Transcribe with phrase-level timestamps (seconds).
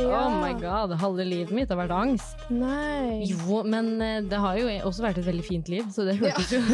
[0.00, 0.20] Ja.
[0.26, 2.36] Oh my god, halve livet mitt har vært angst.
[2.48, 3.20] Nei.
[3.28, 6.52] Jo, men eh, det har jo også vært et veldig fint liv, så det hørtes
[6.54, 6.60] jo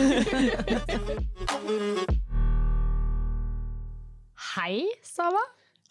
[4.56, 5.42] Hei, Sava.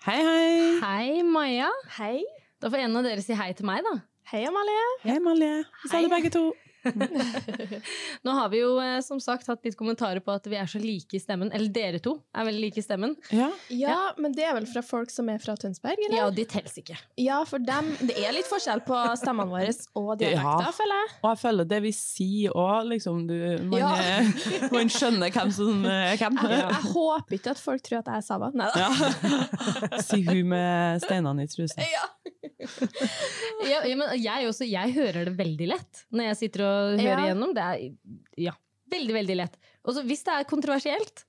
[0.05, 0.79] Hei, hei.
[0.81, 1.69] Hei, Maja.
[1.97, 2.23] Hei.
[2.61, 3.97] Da får en av dere si hei til meg, da.
[4.31, 4.85] Hei, Amalie.
[5.03, 5.63] Hei, Amalie.
[5.83, 6.47] Vi sa det begge to.
[8.25, 10.79] Nå har vi jo eh, som sagt hatt litt kommentarer på at vi er så
[10.81, 11.51] like i stemmen.
[11.55, 13.15] Eller dere to er veldig like i stemmen.
[13.33, 13.49] Ja.
[13.73, 16.17] Ja, men det er vel fra folk som er fra Tønsberg, eller?
[16.19, 16.97] Ja, de teller ikke.
[17.21, 20.73] Ja, for dem Det er litt forskjell på stemmene våre og dialekter, Ja.
[20.75, 21.11] føler jeg.
[21.21, 23.35] Og jeg føler det vi sier òg, liksom du,
[23.71, 23.91] man, Ja.
[23.95, 26.39] eh, man skjønner hvem som er hvem.
[26.45, 28.51] Jeg, jeg håper ikke at folk tror at jeg er Saba.
[28.55, 28.85] Nei da.
[28.85, 30.01] Ja.
[30.05, 31.81] Si hun med steinene i trusa.
[31.81, 32.05] Ja.
[33.71, 37.05] Ja, ja, men jeg, også, jeg hører det veldig lett når jeg sitter og hører
[37.05, 37.23] Ja.
[37.27, 37.53] igjennom.
[37.55, 38.53] Det er ja,
[38.91, 39.57] veldig, veldig lett.
[39.85, 41.25] Og hvis det er kontroversielt,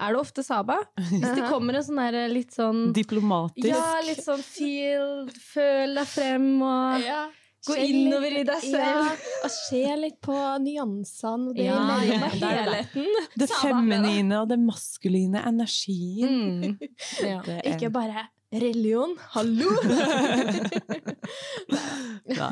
[0.00, 0.80] er det ofte Saba.
[0.98, 3.68] Hvis det kommer en sånn der litt sånn Diplomatisk.
[3.70, 7.20] Ja, litt sånn feel, føl deg frem og Ja.
[7.68, 8.82] gå innover litt- i deg selv.
[8.82, 9.12] Ja,
[9.46, 13.06] og se litt på nyansene og det Ja, ja, helheten.
[13.38, 16.74] Det feminine og det maskuline energien.
[16.74, 16.78] Mm.
[17.22, 17.40] Ja.
[17.46, 18.26] Det er- Ikke bare
[18.60, 19.16] religion.
[19.34, 19.70] Hallo!
[22.24, 22.50] Nei.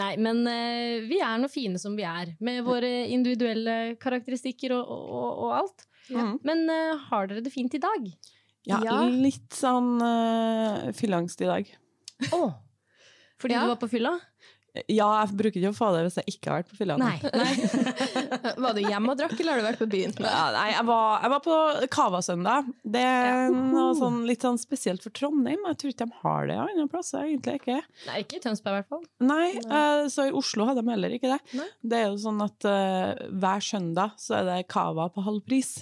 [0.00, 4.90] Nei, men uh, vi er nå fine som vi er, med våre individuelle karakteristikker og,
[4.90, 5.86] og, og alt.
[6.12, 6.26] Ja.
[6.44, 8.10] Men uh, har dere det fint i dag?
[8.68, 8.98] Ja, Ja.
[9.08, 11.68] litt sånn uh, fylleangst i dag.
[12.32, 12.44] Å!
[13.40, 13.64] Fordi Ja.
[13.66, 14.14] du var på fylla?
[14.90, 16.94] Ja, jeg bruker ikke å få det hvis jeg ikke har vært på fylla.
[16.98, 17.14] Nei.
[17.22, 17.52] nei.
[18.64, 20.14] Var du hjemme og drakk, eller har du vært på byen?
[20.18, 21.58] Ja, nei, jeg var, jeg var på
[21.94, 22.72] Cava-søndag.
[22.96, 25.62] Det er noe sånn, litt sånn spesielt for Trondheim.
[25.70, 27.22] Jeg tror ikke de har det andre plasser.
[27.28, 27.78] egentlig ikke.
[28.08, 29.06] Nei, ikke i Tønsberg i hvert fall.
[29.22, 31.38] Nei, eh, så i Oslo hadde de heller ikke det.
[31.60, 31.68] Nei.
[31.94, 35.76] Det er jo sånn at uh, hver søndag så er det Cava på halv pris.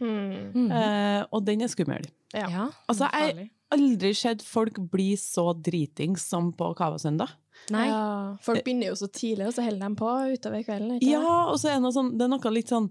[0.00, 0.66] Hmm.
[0.74, 2.10] Uh, og den er skummel.
[2.34, 2.48] Ja.
[2.50, 3.48] Ja, Altså, jeg farlig.
[3.78, 7.30] aldri sett folk bli så dritings som på Cava-søndag.
[7.74, 7.86] Nei.
[7.88, 8.02] Ja,
[8.44, 10.98] folk begynner jo så tidlig, og så holder de på utover kvelden.
[10.98, 11.14] Ikke?
[11.14, 12.90] Ja, og så er det, noe sånn, det er noe litt sånn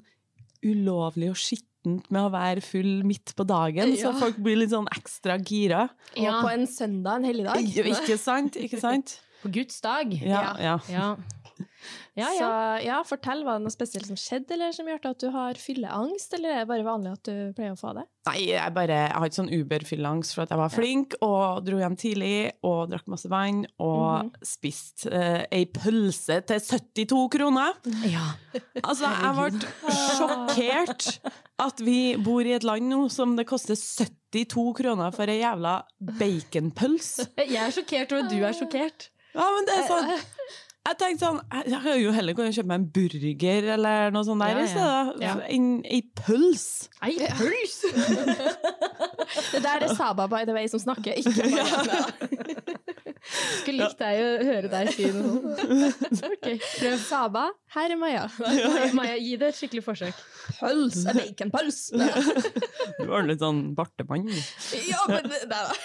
[0.63, 4.87] ulovlig og skittent med å være full midt på dagen, så folk blir litt sånn
[4.95, 5.89] ekstra gira.
[6.15, 7.69] Og på en søndag, en helligdag.
[7.91, 8.55] Ikke sant?
[8.55, 9.17] Ikke sant?
[9.43, 10.13] På Guds dag.
[10.23, 10.53] Ja,
[10.87, 11.15] ja.
[12.13, 12.27] Ja.
[12.29, 12.37] Ja.
[12.37, 12.47] Så
[12.85, 16.35] ja, fortell, var det noe spesielt som skjedde, eller som gjør at du har fylleangst,
[16.37, 18.03] eller er det bare vanlig at du pleier å få det?
[18.29, 21.79] Nei, jeg bare jeg har ikke sånn Uber-fylleangst for at jeg var flink og dro
[21.81, 27.81] hjem tidlig og drakk masse vann og spiste eh, ei pølse til 72 kroner.
[28.13, 28.29] ja.
[28.83, 31.09] Altså, jeg ble sjokkert
[31.65, 35.79] at vi bor i et land nå som det koster 72 kroner for ei jævla
[36.21, 37.27] baconpølse.
[37.43, 39.09] Jeg er sjokkert over at du er sjokkert.
[39.33, 40.09] Ja, men det er sånn
[40.83, 44.43] jeg tenkte sånn, jeg kan jo heller kunne kjøpe meg en burger eller noe sånt
[44.43, 44.71] der Ja, i ja.
[44.73, 45.21] stedet.
[45.23, 45.35] Ja.
[45.55, 46.65] En, en pøls.
[47.07, 47.77] Ei pøls!
[49.53, 52.73] Det der er Saba, by the way, som snakker, ikke Marianne.
[53.61, 56.23] Skulle likt deg å høre deg si noe sånt.
[56.33, 56.97] Ok, prøv.
[57.07, 57.45] Saba,
[57.77, 58.25] her er Maja.
[58.97, 60.19] Maja, gi det et skikkelig forsøk.
[60.59, 61.79] Pøls, baconpøls.
[62.99, 64.27] Du var litt sånn bartemann.
[64.89, 65.77] Ja, men det, det var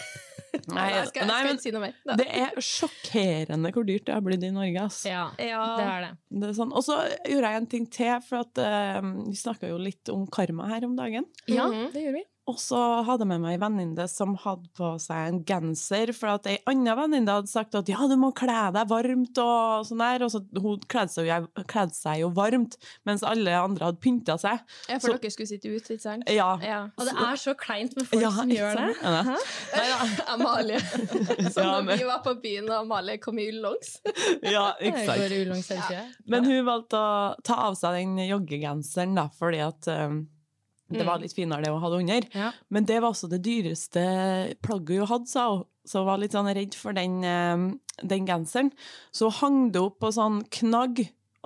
[0.76, 1.94] Nei, Jeg skal, jeg skal men ikke si noe mer.
[2.09, 2.16] Da.
[2.20, 4.84] det er sjokkerende hvor dyrt det har blitt i Norge.
[4.88, 5.03] ass.
[5.09, 5.62] Ja, Ja.
[5.78, 6.10] det er det.
[6.41, 6.72] Det er sånn.
[6.76, 6.98] Og så
[7.28, 10.84] gjorde jeg en ting til, for at uh, vi snakka jo litt om karma her
[10.88, 11.26] om dagen.
[11.50, 11.69] Ja.
[11.69, 12.25] Mhm, det gjorde vi.
[12.48, 16.31] Og så hadde jeg med meg ei venninne som hadde på seg en genser, for
[16.38, 20.00] at ei anna venninne hadde sagt at ja, du må kle deg varmt og sånn
[20.00, 20.25] der.
[20.25, 24.38] Og så hun kledde seg, jo- kledde seg jo varmt, mens alle andre hadde pynta
[24.41, 24.62] seg.
[24.88, 26.25] Ja, for Så- dere skulle sitte ut, ikke sant?
[26.32, 26.48] Ja.
[26.64, 26.78] Ja.
[26.97, 28.97] Og det er så kleint med folk Ja, som gjør det.
[29.03, 29.44] sant?
[29.76, 29.98] Ja.
[30.34, 30.81] Amalie.
[31.53, 33.98] Så Ja, når men- vi var på byen, og Amalie kom i ullongs
[34.42, 35.20] ja, ikke Jeg sant.
[35.20, 36.06] går ullongs hele tida.
[36.26, 40.22] Men hun valgte å ta av seg den joggegenseren, da, fordi at um,
[40.88, 42.26] det var litt finere det hun hadde under.
[42.32, 42.53] Ja.
[42.72, 44.03] Men det var også det dyreste
[44.65, 45.66] plagget hun hadde, sa hun.
[45.88, 48.71] Så hun var litt sånn redd for den, um, den genseren.
[49.12, 50.94] Så hun hang det opp på sånn knagg,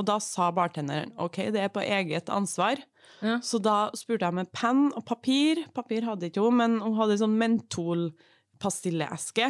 [0.01, 2.77] og da sa bartenderen ok, det er på eget ansvar.
[3.23, 3.37] Ja.
[3.45, 5.55] Så da spurte jeg med penn og papir.
[5.77, 9.47] Papir hadde ikke hun, men hun hadde sånn mentolpastilleeske.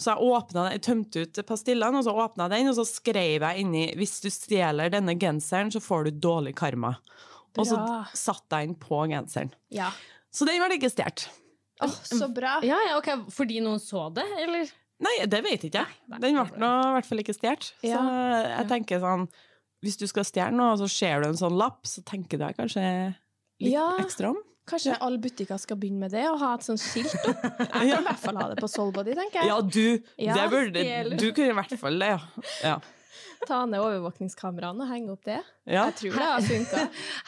[0.00, 3.44] Så jeg åpnet, jeg tømte ut pastillene, og så åpna jeg den, og så skrev
[3.44, 6.94] jeg inni hvis du stjeler denne genseren, så får du dårlig karma.
[7.58, 9.50] Og så satt satte jeg den på genseren.
[9.74, 9.90] Ja.
[10.32, 11.26] Så den ble ikke stjålet.
[11.82, 12.60] Åh, så bra.
[12.64, 14.70] Ja, ja, ok, Fordi noen så det, eller?
[15.02, 15.96] Nei, det vet ikke jeg.
[16.08, 17.72] Den ble nå i hvert fall ikke stjålet.
[17.82, 18.58] Så Ja.
[18.60, 19.28] jeg tenker sånn
[19.82, 22.44] Hvis du skal stjele noe, og så ser du en sånn lapp, så tenker du
[22.44, 23.16] deg kanskje
[23.60, 23.88] litt Ja.
[23.98, 24.38] ekstra om.
[24.64, 27.42] Kanskje alle butikker skal begynne med det, og ha et sånt skilt opp.
[27.58, 29.48] Jeg kan i hvert fall ha det på Soulbody, tenker jeg.
[29.50, 32.20] Ja, du, Ja, det burde, du kunne i hvert fall det, ja.
[32.62, 32.76] ja.
[33.46, 35.38] Ta ned overvåkningskameraene og henge opp det.
[35.66, 35.84] Ja.
[35.90, 36.82] Jeg tror det har funka.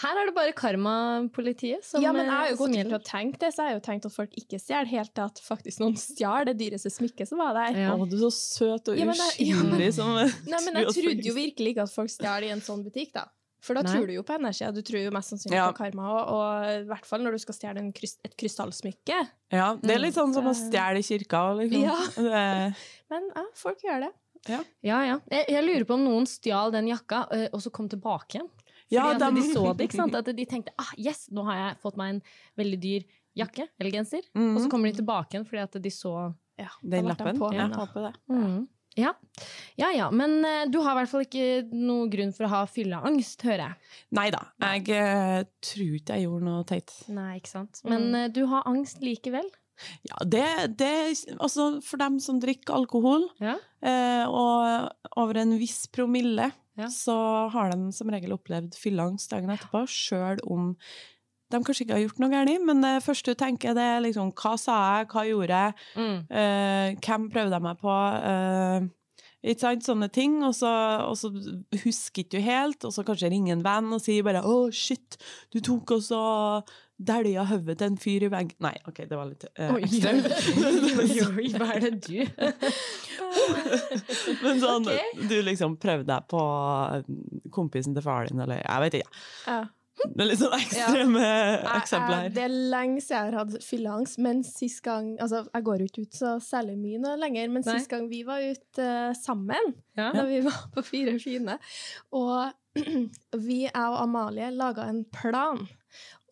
[0.05, 2.99] Her er det bare karmapolitiet som Ja, men jeg har jo som gått til gjelder.
[2.99, 5.41] å tenke det, så jeg har jo tenkt at folk ikke stjeler, helt til at
[5.45, 7.79] faktisk noen stjal det dyreste smykket som var der.
[7.85, 7.95] Ja.
[7.95, 10.15] Å, du er så søt og Ja, men ja, uskyldig men- som
[10.55, 13.27] Nei, men jeg trodde jo virkelig ikke at folk stjal i en sånn butikk, da.
[13.65, 13.95] For da Nei.
[13.95, 15.71] tror du jo på energi, du tror jo mest sannsynlig Ja.
[15.73, 19.23] på karma, og, og i hvert fall når du skal stjele en et krystallsmykke.
[19.57, 21.41] Ja, det er litt sånn som å Så- stjele i kirka.
[21.57, 21.81] Liksom.
[21.81, 21.97] Ja.
[23.11, 24.13] Men ja, folk gjør det.
[24.49, 25.19] Ja, ja.
[25.31, 28.51] Jeg, jeg lurer på om noen stjal den jakka, eh, og så kom tilbake igjen.
[28.85, 30.15] Fordi Ja, at de så det, ikke sant?
[30.15, 32.23] At de tenkte ah, yes, nå har jeg fått meg en
[32.61, 34.23] veldig dyr jakke eller genser.
[34.37, 34.53] Mhm.
[34.57, 37.39] Og så kommer de tilbake igjen fordi at de så Ja, Den de lappen.
[37.41, 38.15] på, Ja, men, håper det.
[38.31, 38.69] Mhm.
[38.97, 39.11] Ja.
[39.77, 42.61] ja ja, men uh, du har i hvert fall ikke noen grunn for å ha
[42.71, 43.75] fylleangst, hører jeg.
[44.15, 46.93] Nei da, jeg uh, tror ikke jeg gjorde noe teit.
[47.11, 47.81] Nei, ikke sant.
[47.83, 48.15] Men Mm.
[48.21, 49.51] eh, du har angst likevel.
[50.09, 50.45] Ja, det,
[50.79, 50.91] det
[51.39, 53.57] Altså, for dem som drikker alkohol, Ja.
[53.83, 56.87] eh, og over en viss promille, Ja.
[56.91, 60.77] så har de som regel opplevd fylleangst dagen etterpå, sjøl om
[61.51, 64.33] de kanskje ikke har gjort noe galt, men det første du tenker, det er liksom
[64.35, 65.09] Hva sa jeg?
[65.13, 65.75] Hva gjorde jeg?
[65.95, 66.17] Mm.
[66.31, 67.95] Eh, hvem prøvde jeg meg på?
[68.31, 68.89] Eh,
[69.45, 69.85] ikke sant?
[69.87, 70.45] Sånne ting.
[70.47, 70.71] Og så,
[71.05, 71.29] og så
[71.85, 75.17] husker ikke du helt, og så kanskje ringer en venn og sier bare 'Å, shit,
[75.55, 76.23] du tok og så
[76.95, 79.83] dælja hodet til en fyr i veggen' Nei, OK, det var litt uh, Oi,
[81.59, 82.23] hva er det du
[84.45, 85.27] Men sånn, okay.
[85.29, 86.41] du liksom prøvde deg på
[86.95, 87.03] eh,
[87.53, 89.13] kompisen til faren din, eller jeg vet ikke.
[89.49, 89.63] Ja.
[90.05, 91.75] Det er litt sånn ekstreme ja.
[91.79, 92.33] eksempler jeg- her.
[92.35, 95.85] Det er lenge siden jeg har hatt fylleangst, men sist gang Altså, jeg går jo
[95.91, 97.79] ikke ut så særlig mye nå lenger, men Nei.
[97.79, 100.11] sist gang vi var ute uh, sammen, Ja.
[100.13, 101.59] da vi var på Fire fine,
[102.13, 102.53] og
[103.47, 105.63] vi, jeg og Amalie, laga en plan.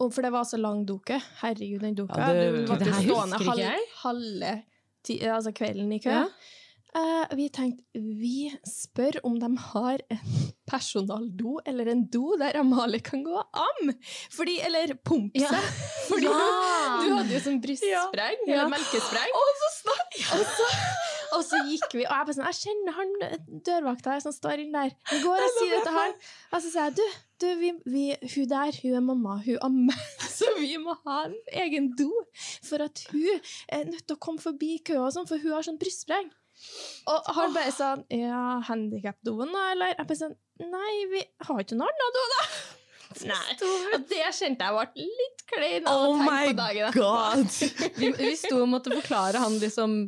[0.01, 1.21] Og for det var så lang doke.
[1.41, 2.19] Herregud, den doka.
[2.19, 3.39] Ja, det- du måtte Det her stående
[4.03, 4.63] halve
[5.37, 6.11] altså kvelden i kø.
[6.11, 6.25] Ja.
[6.95, 10.33] Eh, vi tenkte vi spør om de har en
[10.69, 13.93] personaldo eller en do der Amalie kan gå am.
[14.37, 15.49] Fordi, eller pumpe Ja.
[15.49, 15.71] seg.
[16.11, 17.01] Fordi Ja.
[17.01, 18.53] du hadde jo sånn brystspreng, Ja.
[18.53, 19.33] eller melkespreng.
[19.41, 19.97] Og så,
[20.37, 20.69] og, så,
[21.39, 24.61] og så gikk vi, og jeg bare sånn, jeg kjenner han dørvakta her som står
[24.67, 24.93] inn der.
[25.11, 26.13] Vi går og sier det til han.
[26.53, 27.07] Og så sier jeg, du,
[27.41, 28.05] du vi, vi,
[28.37, 30.05] hun der, hun er mamma, hun ammer,
[30.39, 31.35] så vi må ha en
[31.65, 32.13] egen do.
[32.69, 33.41] For at hun
[33.73, 36.29] er nødt til å komme forbi køa sånn, for hun har sånn brystspreng.
[37.13, 39.95] Og han bare sånn Ja, handikapdoen, da, eller?
[39.97, 42.47] Jeg bare sånn Nei, vi har ikke noen annen do, da.
[43.29, 43.55] Nei.
[43.93, 47.43] Og det kjente jeg ble litt klein av Oh å tenke my på dagen god!
[48.01, 49.99] Vi, vi sto og måtte forklare han liksom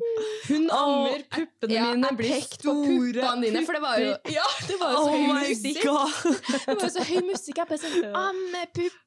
[0.49, 2.73] Hun ammer, puppene Ja, mine blir store.
[2.73, 5.83] puppene dine, for det var jo Ja, det var jo så Oh høy my musikk.
[5.85, 6.41] god!
[6.65, 7.61] Det var jo så høy musikk.
[7.61, 9.04] Jeg bare sånn Ammepuppa!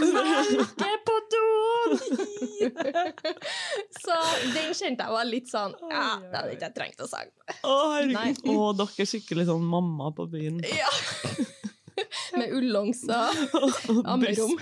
[0.00, 1.98] Melke på doen!
[4.02, 4.16] så
[4.54, 7.22] den kjente jeg var litt sånn Ja, det hadde ikke jeg trengt å si.
[7.62, 8.50] Å, herregud.
[8.50, 10.58] Å, dere er skikkelig sånn mamma på byen.
[10.66, 10.90] Ja.
[12.34, 13.30] Med ullongser.
[14.10, 14.58] Ammerom.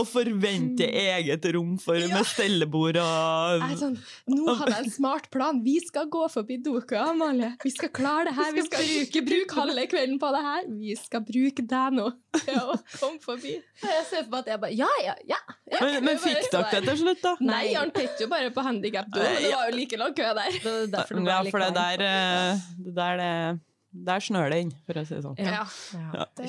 [0.00, 2.08] Og forvente eget rom for, Ja.
[2.14, 3.96] med stellebord og sånn,
[4.30, 5.60] Nå hadde jeg en smart plan.
[5.64, 7.52] Vi skal gå forbi doka, Amalie.
[7.64, 8.52] Vi skal klare det her.
[8.56, 10.62] Vi skal bruke, bruke halve kvelden på det her.
[10.80, 12.08] Vi skal bruke deg nå
[12.40, 13.56] til å komme forbi.
[13.82, 15.40] Jeg ser for meg at jeg bare Ja, ja, ja.
[15.80, 17.36] Men, men fikk dere det til slutt, da?
[17.40, 20.50] Nei, han pekte jo bare på handikapdoen, men det var jo like lang kø der.
[20.50, 23.60] Det var derfor det Ja, for det der, eh, det der det,
[23.90, 25.38] Der snør det inn, for å si det sånn.
[25.42, 25.64] Ja.
[25.98, 26.44] Ja, det,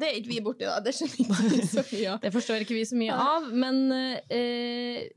[0.00, 0.78] det er ikke vi borti, da.
[0.80, 2.20] Det skjønner ikke vi så mye av.
[2.24, 3.80] Det forstår ikke vi så mye av, men
[4.32, 5.10] eh,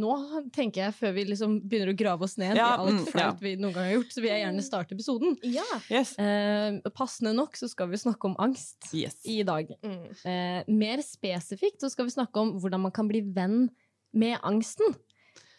[0.00, 0.14] nå
[0.54, 3.44] tenker jeg, før vi liksom begynner å grave oss ned Ja, i alt mm, flaut
[3.44, 5.36] vi noen gang har gjort, så vil jeg gjerne starte episoden.
[5.44, 5.66] Ja.
[5.92, 6.14] Yes.
[6.20, 9.20] Eh, passende nok så skal vi snakke om angst yes.
[9.28, 9.68] i dag.
[9.84, 10.02] Mm.
[10.24, 13.68] Eh, mer spesifikt så skal vi snakke om hvordan man kan bli venn
[14.16, 14.96] med angsten.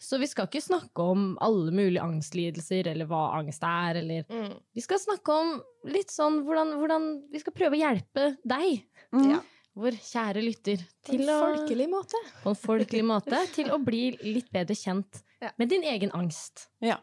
[0.02, 4.56] Så vi skal ikke snakke om alle mulige angstlidelser, eller hva angst er, eller Mm.
[4.74, 5.52] Vi skal snakke om
[5.86, 8.82] litt sånn hvordan, hvordan Vi skal prøve å hjelpe deg,
[9.12, 9.30] Mm.
[9.30, 9.40] Ja.
[9.76, 12.18] vår kjære lytter, På en å folkelig måte.
[12.42, 15.50] på en folkelig måte til å bli litt bedre kjent Ja.
[15.58, 16.66] med din egen angst.
[16.80, 16.98] Ja.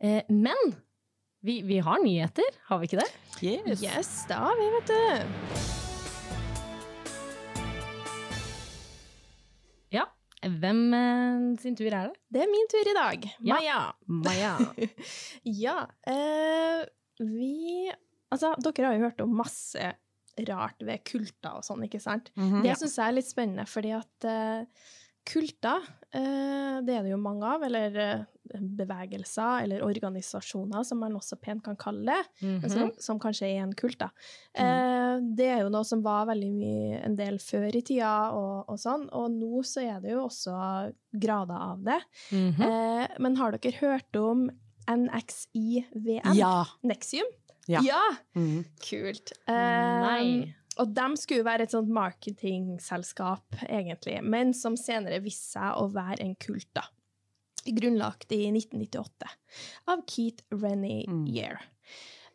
[0.00, 0.56] Eh, men
[1.42, 3.10] vi, vi har nyheter, har vi ikke det?
[3.42, 3.82] Yes.
[3.82, 5.83] Yes, da har vi, vet du.
[10.44, 12.18] Hvem eh, sin tur er det?
[12.34, 13.28] Det er min tur i dag.
[13.40, 13.54] Ja.
[13.56, 13.80] Maja.
[14.06, 14.54] Maja.
[15.64, 15.78] Ja.
[16.06, 16.84] Eh,
[17.24, 17.90] vi
[18.34, 19.92] Altså, dere har jo hørt om masse
[20.48, 22.32] rart ved kulter og sånn, ikke sant?
[22.34, 22.64] Mhm.
[22.64, 24.88] Det syns jeg er litt spennende, fordi at eh,
[25.30, 31.16] kulter, eh, det er det jo mange av, eller eh, bevegelser eller organisasjoner, som man
[31.16, 32.68] også pent kan kalle det, mm -hmm.
[32.68, 34.10] som, som kanskje er en kult, da.
[34.54, 38.68] Eh, det er jo noe som var veldig mye en del før i tida, og,
[38.68, 42.00] og sånn, og nå så er det jo også grader av det.
[42.30, 42.62] Mhm.
[42.62, 44.50] Eh, men har dere hørt om
[44.88, 46.34] NXIVM.
[46.34, 46.64] Ja.
[46.82, 47.26] Nexium?
[47.66, 48.00] Ja.
[48.34, 48.64] Mhm.
[48.80, 49.32] Kult.
[49.48, 50.42] Nei.
[50.42, 55.86] Um, og de skulle være et sånt marketingselskap, egentlig, men som senere viste seg å
[55.94, 56.82] være en kult, da.
[57.64, 59.30] Grunnlagt i 1998
[59.92, 61.62] av Keith Renier.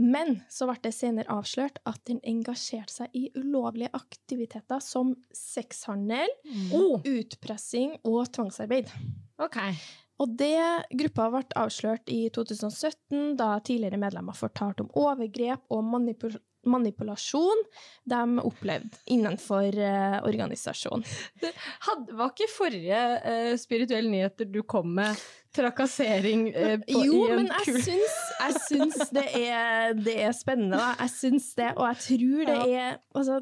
[0.00, 6.30] Men så ble det senere avslørt at den engasjerte seg i ulovlige aktiviteter som sexhandel,
[6.72, 8.88] Oh, utpressing og tvangsarbeid.
[9.38, 9.58] ok.
[10.20, 10.60] Og det
[11.00, 16.36] gruppa ble avslørt i 2017, da tidligere medlemmer fortalte om overgrep og manipul
[16.68, 17.62] manipulasjon
[18.04, 21.06] de opplevde innenfor uh, organisasjonen.
[21.86, 25.16] Hadde, var ikke forrige uh, spirituelle nyheter du kom med,
[25.56, 30.34] trakassering eh, på, Jo, i en men jeg syns, jeg syns det, er, det er
[30.36, 30.92] spennende, da.
[31.02, 33.40] Jeg syns det, og jeg tror det er altså,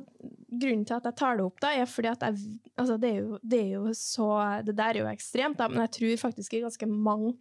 [0.49, 2.39] Grunnen til at jeg tar det opp, da, er fordi at jeg
[2.81, 4.29] altså, det, er jo, det er jo så
[4.65, 7.35] Det der er jo ekstremt, da, men jeg tror faktisk det er ganske mange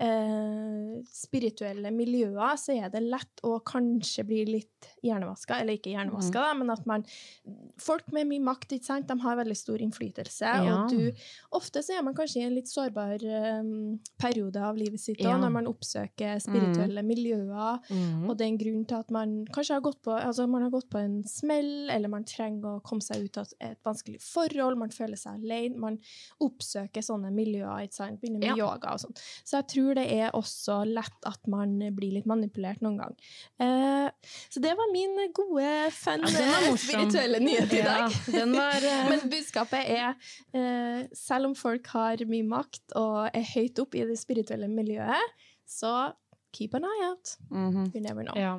[0.00, 6.40] eh, spirituelle miljøer så er det lett å kanskje bli litt hjernevaska, eller ikke hjernevaska,
[6.42, 7.04] da, men at man
[7.78, 10.84] Folk med mye makt, ikke sant, de har veldig stor innflytelse, Ja.
[10.84, 11.12] og du
[11.52, 13.22] Ofte så er man kanskje i en litt sårbar
[13.60, 15.36] um, periode av livet sitt Ja.
[15.38, 17.78] når man oppsøker spirituelle miljøer.
[17.90, 18.28] Mm.
[18.28, 20.70] Og det er en grunn til at man kanskje har gått på, altså man har
[20.70, 24.78] gått på en smell, eller man trenger å komme seg ut av et vanskelig forhold,
[24.78, 25.98] man føler seg alene, man
[26.40, 28.20] oppsøker sånne miljøer, ikke sant?
[28.20, 28.66] begynner med Ja.
[28.66, 29.16] yoga og sånn.
[29.44, 33.14] Så jeg tror det er også lett at man blir litt manipulert noen gang.
[33.62, 34.10] Eh,
[34.50, 38.10] så det var min gode, fun, Ja, eh, spirituelle nyhet i dag.
[38.10, 40.14] Ja, den var eh, Men budskapet er,
[40.52, 45.36] eh, selv om folk har mye makt og er høyt opp i det spirituelle miljøet,
[45.66, 46.12] så
[46.56, 47.36] keep an eye out.
[47.50, 47.92] Mhm.
[47.94, 48.34] You never know.
[48.40, 48.56] Ja.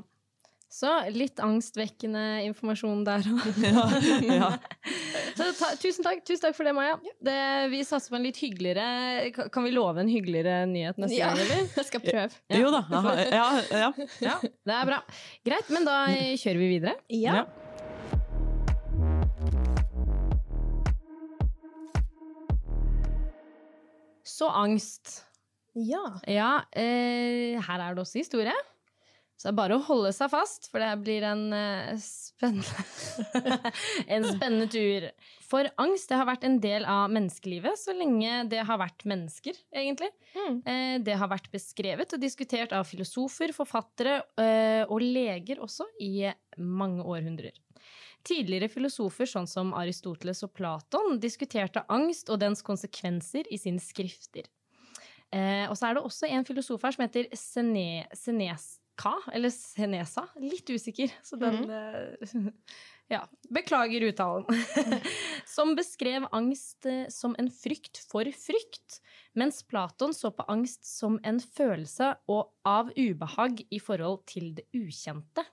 [0.70, 3.46] Så litt angstvekkende informasjon der òg.
[3.64, 3.86] ja.
[4.36, 4.50] ja.
[5.38, 6.98] Ta, tusen takk tusen takk for det, Maja.
[7.24, 7.36] Det,
[7.72, 11.30] vi satser på en litt hyggeligere Kan vi love en hyggeligere nyhet neste Ja.
[11.32, 11.70] gang, eller?
[11.80, 12.42] Jeg skal prøve.
[12.52, 12.60] Ja.
[12.60, 12.82] Jo da.
[13.32, 13.90] Ja, ja.
[14.26, 15.00] Ja, det er bra.
[15.48, 15.98] Greit, men da
[16.36, 16.98] kjører vi videre.
[17.16, 17.40] Ja.
[17.42, 17.46] Ja.
[24.24, 25.24] Så angst.
[25.74, 26.20] Ja.
[26.28, 28.54] Ja, eh, her er det også historie.
[29.38, 33.44] Så det er bare å holde seg fast, for det blir en uh, spennende
[34.16, 35.04] En spennende tur.
[35.46, 39.60] For angst det har vært en del av menneskelivet så lenge det har vært mennesker,
[39.70, 40.10] egentlig.
[40.34, 40.56] Mm.
[40.66, 46.26] Uh, det har vært beskrevet og diskutert av filosofer, forfattere uh, og leger også i
[46.58, 47.54] mange århundrer.
[48.26, 54.50] Tidligere filosofer sånn som Aristoteles og Platon diskuterte angst og dens konsekvenser i sine skrifter.
[55.32, 58.06] Og så er det også en filosof her som heter Sene,
[58.98, 60.28] Seneska, eller Senesa.
[60.40, 62.52] Litt usikker, så den mm.
[63.10, 64.46] Ja, beklager uttalen.
[65.46, 69.02] som beskrev angst eh, som en frykt for frykt,
[69.34, 74.66] mens Platon så på angst som en følelse og av ubehag i forhold til det
[74.76, 75.46] ukjente.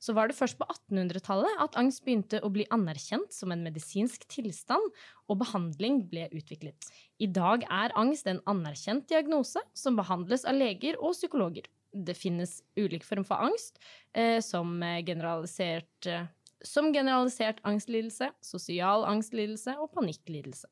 [0.00, 4.24] Så var det først på 1800-tallet at angst begynte å bli anerkjent som en medisinsk
[4.32, 4.80] tilstand,
[5.28, 6.88] og behandling ble utviklet.
[7.20, 11.68] I dag er angst en anerkjent diagnose som behandles av leger og psykologer.
[11.92, 13.80] Det finnes ulike former for angst,
[14.14, 16.28] eh, som eh, generalisert, eh,
[16.62, 20.68] som generalisert angstlidelse, sosial angstlidelse og panikklidelse.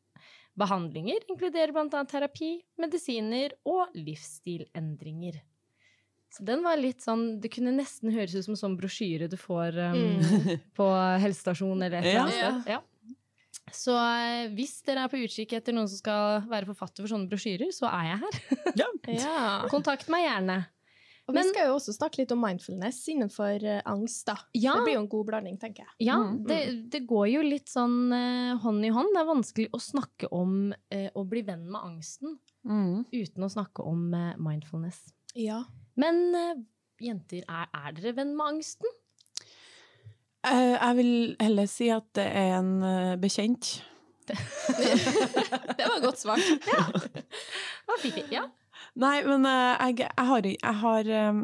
[0.58, 2.02] Behandlinger inkluderer bl.a.
[2.10, 5.38] terapi, medisiner og livsstilendringer.
[6.34, 9.38] Så den var litt sånn Det kunne nesten høres ut som en sånn brosjyre du
[9.40, 10.18] får um,
[10.78, 10.88] på
[11.22, 12.74] helsestasjonen eller et eller annet sted.
[12.74, 12.82] Ja.
[13.74, 13.94] Så
[14.56, 17.88] hvis dere er på utkikk etter noen som skal være forfatter for sånne brosjyrer, så
[17.90, 18.40] er jeg her.
[19.18, 19.38] ja.
[19.72, 20.58] Kontakt meg gjerne.
[21.28, 24.24] Og Men- vi skal jo også snakke litt om mindfulness innenfor eh, angst.
[24.26, 24.36] da.
[24.54, 24.74] Ja.
[24.78, 26.06] Det blir jo en god blanding, tenker jeg.
[26.06, 26.46] Ja, Mm.
[26.46, 29.10] det, det går jo litt sånn eh, hånd i hånd.
[29.12, 33.04] Det er vanskelig å snakke om eh, å bli venn med angsten mm.
[33.12, 35.02] uten å snakke om eh, mindfulness.
[35.36, 35.64] Ja.
[35.96, 36.54] Men eh,
[37.00, 38.88] jenter, er, er dere venn med angsten?
[40.48, 43.82] Eh, Jeg vil heller si at det er en bekjent.
[44.28, 46.40] det var godt svart.
[46.68, 46.84] Ja.
[46.92, 48.32] Det var fint.
[48.32, 48.46] Ja.
[48.98, 51.42] Nei, men eh, jeg, jeg har, jeg har eh,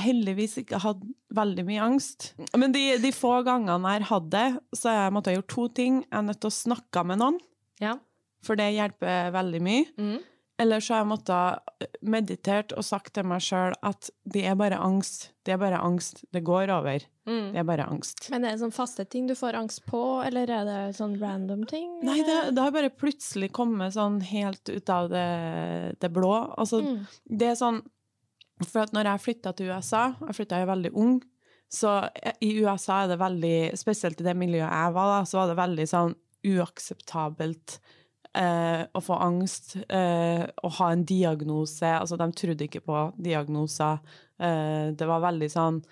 [0.00, 1.02] heldigvis ikke hatt
[1.36, 2.30] veldig mye angst.
[2.56, 5.66] Men de, de få gangene jeg har hatt det, så har jeg måttet gjøre to
[5.76, 6.00] ting.
[6.06, 7.38] Jeg er nødt til å snakke med noen,
[7.82, 7.96] ja.
[8.44, 9.84] for det hjelper veldig mye.
[10.00, 10.16] Mm.
[10.58, 14.78] Eller så har jeg måttet meditert og sagt til meg sjøl at det er bare
[14.80, 15.26] angst.
[15.44, 16.22] Det er bare angst.
[16.32, 17.04] Det går over.
[17.28, 17.50] Mm.
[17.52, 18.30] Det er bare angst.
[18.32, 21.66] Men er det sånn faste ting du får angst på, eller er det sånn random
[21.68, 21.90] ting?
[22.06, 25.26] Nei, det, det har bare plutselig kommet sånn helt ut av det,
[26.00, 26.32] det blå.
[26.56, 27.04] Altså, Mm.
[27.42, 27.82] det er sånn
[28.72, 31.16] For at når jeg flytta til USA, jeg flytta jo veldig ung,
[31.68, 32.08] så
[32.40, 35.56] i USA er det veldig Spesielt i det miljøet jeg var, da, så var det
[35.60, 36.14] veldig sånn
[36.46, 37.78] uakseptabelt
[38.36, 41.82] eh, å få angst, eh, å ha en diagnose.
[41.88, 43.98] Altså, de trodde ikke på diagnoser.
[44.38, 45.82] Eh, det var veldig sånn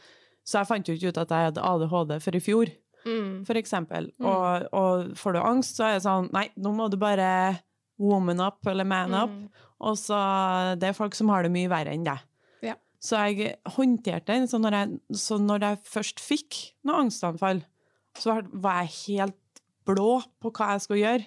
[0.44, 2.72] Så jeg fant jo ikke ut at jeg hadde ADHD før i fjor,
[3.06, 3.44] Mm.
[3.46, 4.10] for eksempel.
[4.20, 7.58] Og, og får du angst, så er det sånn Nei, nå må du bare
[7.98, 9.30] woman up eller man up.
[9.30, 9.48] Mm.
[9.80, 12.18] Og så Det er folk som har det mye verre enn deg.
[12.62, 12.74] Ja.
[13.00, 14.46] Så jeg håndterte den.
[14.48, 17.62] Så når jeg, så når jeg først fikk noe angstanfall,
[18.16, 21.26] så var- var jeg helt blå på hva jeg skulle gjøre.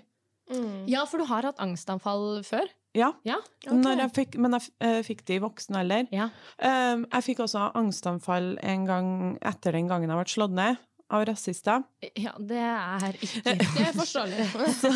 [0.51, 0.85] Mm.
[0.87, 2.69] Ja, for du har hatt angstanfall før?
[2.97, 3.11] Ja.
[3.27, 3.37] Ja.
[3.65, 3.77] Okay.
[3.77, 6.07] Når jeg fikk, men jeg eh, fikk det i voksen alder.
[6.13, 6.29] Ja.
[6.57, 9.09] Um, jeg fikk også angstanfall en gang
[9.45, 11.83] etter den gangen jeg ble slått ned av rasister.
[12.19, 14.45] ja det er ikke Det er forståelig.
[14.75, 14.91] Så,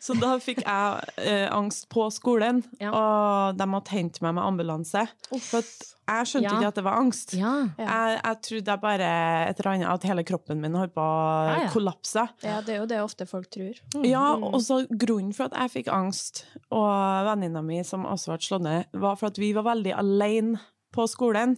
[0.00, 2.92] så da fikk jeg eh, angst på skolen, Ja.
[2.94, 5.02] og de måtte hente meg med ambulanse.
[5.32, 5.72] For at
[6.06, 6.52] jeg skjønte Ja.
[6.60, 7.34] ikke at det var angst.
[7.34, 7.54] Ja.
[7.80, 7.86] Ja.
[7.88, 9.08] Jeg, jeg trodde jeg bare
[9.48, 11.72] et eller annet at hele kroppen min holdt på å Ja, ja.
[11.74, 12.26] kollapse.
[12.46, 13.74] Ja, det er jo det ofte folk tror.
[14.06, 14.46] Ja, Mm.
[14.54, 18.62] og så grunnen for at jeg fikk angst, og venninna mi som også ble slått
[18.68, 20.60] ned, var for at vi var veldig alene
[20.94, 21.56] på skolen.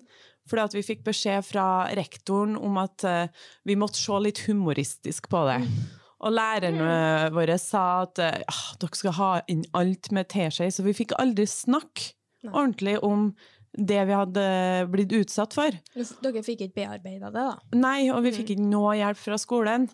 [0.49, 1.67] Fordi at vi fikk beskjed fra
[1.99, 3.29] rektoren om at eh,
[3.69, 5.59] vi måtte se litt humoristisk på det.
[6.19, 6.81] Og læreren
[7.37, 11.13] våre sa at eh, ah, dere skal ha inn alt med teskje, så vi fikk
[11.21, 12.15] aldri snakke
[12.49, 13.29] ordentlig om
[13.79, 14.45] det vi hadde
[14.91, 15.71] blitt utsatt for.
[16.25, 17.79] Dere fikk ikke bearbeida det, da?
[17.79, 18.37] Nei, og vi Mm.
[18.41, 19.89] fikk ikke noe hjelp fra skolen.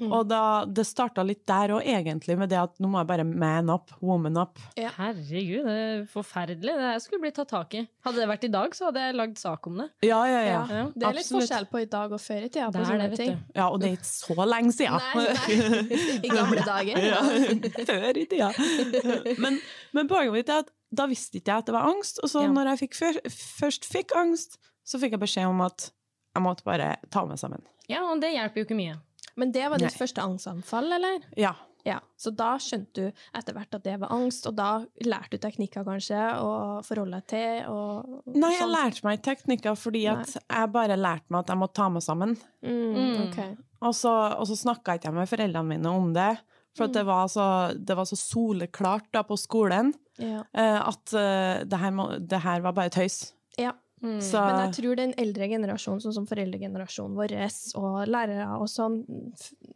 [0.00, 0.10] Mm.
[0.10, 3.24] Og da, det starta litt der òg, egentlig, med det at nå må jeg bare
[3.28, 4.58] man up, woman up.
[4.74, 6.74] Herregud, det er forferdelig.
[6.80, 7.84] Det skulle blitt tatt tak i.
[8.02, 9.86] Hadde det vært i dag, så hadde jeg lagd sak om det.
[10.02, 10.56] Ja, ja, ja.
[10.66, 10.82] Ja.
[10.90, 11.44] Det er litt absolutt.
[11.46, 12.70] forskjell på i dag og før i tida.
[12.74, 13.38] Det på er det, vet ting.
[13.38, 13.54] du.
[13.60, 15.08] Ja, og det er ikke så lenge siden.
[15.14, 16.02] Nei, nei.
[16.26, 17.02] I gamle dager.
[17.14, 17.22] Ja,
[17.86, 18.50] før i tida.
[19.38, 19.60] Men,
[19.94, 22.44] men poenget mitt er at da visste ikke jeg at det var angst, og så
[22.44, 22.50] Ja.
[22.54, 25.88] når jeg fikk før, først fikk angst, så fikk jeg beskjed om at
[26.34, 27.62] jeg måtte bare ta meg sammen.
[27.90, 28.94] Ja, og det hjelper jo ikke mye.
[29.36, 29.98] Men det var ditt Nei.
[29.98, 31.22] første angstanfall, eller?
[31.40, 31.54] Ja.
[31.84, 35.42] Ja, Så da skjønte du etter hvert at det var angst, og da lærte du
[35.42, 37.66] teknikker kanskje å forholde deg til?
[37.68, 38.72] Og Nei, jeg sånn.
[38.72, 42.32] lærte meg teknikker fordi at jeg bare lærte meg at jeg måtte ta meg sammen.
[42.64, 43.50] Mm, okay.
[43.52, 43.68] ok.
[43.84, 46.30] Og så, og så snakka ikke jeg med foreldrene mine om det.
[46.74, 47.44] For at det, var så,
[47.76, 50.40] det var så soleklart da på skolen Ja.
[50.56, 53.34] eh, at uh, det, her må, det her var bare tøys.
[53.60, 53.76] ja.
[54.04, 54.18] Mm.
[54.20, 57.34] Så Men jeg tror den eldre generasjonen, sånn som foreldregenerasjonen vår
[57.80, 58.98] og lærere og sånn,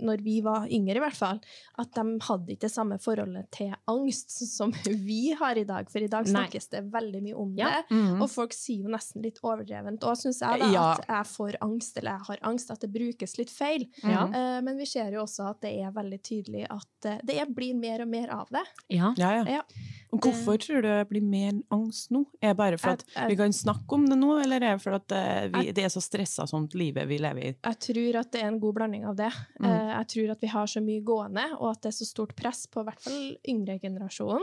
[0.05, 1.41] når vi var yngre i hvert fall,
[1.81, 4.73] at de hadde ikke det samme forholdet til angst som
[5.09, 5.89] vi har i dag.
[5.91, 6.35] For i dag Nei.
[6.35, 7.71] snakkes det veldig mye om Ja.
[7.79, 7.95] det.
[7.97, 8.21] mm.
[8.23, 10.05] Og folk sier jo nesten litt overdrevent.
[10.05, 10.87] Og syns jeg da Ja.
[10.93, 13.89] at jeg får angst, eller jeg har angst, at det brukes litt feil.
[14.05, 14.27] Ja.
[14.29, 17.47] Eh, men vi ser jo også at det er veldig tydelig at eh, det er,
[17.47, 18.65] blir mer og mer av det.
[18.91, 19.15] Ja.
[19.17, 19.63] Ja, ja.
[20.11, 22.23] Hvorfor tror du det blir mer angst nå?
[22.41, 24.77] Er det bare for at Jeg- jeg- vi kan snakke om det nå, eller er
[24.77, 27.55] det for at eh, vi, det er så stressa sånt livet vi lever i?
[27.63, 29.33] Jeg tror at det er en god blanding av det.
[29.61, 29.67] Mm.
[29.67, 32.35] Eh, jeg tror at vi har så mye gående, og at det er så stort
[32.37, 34.43] press på i hvert fall yngre generasjonen.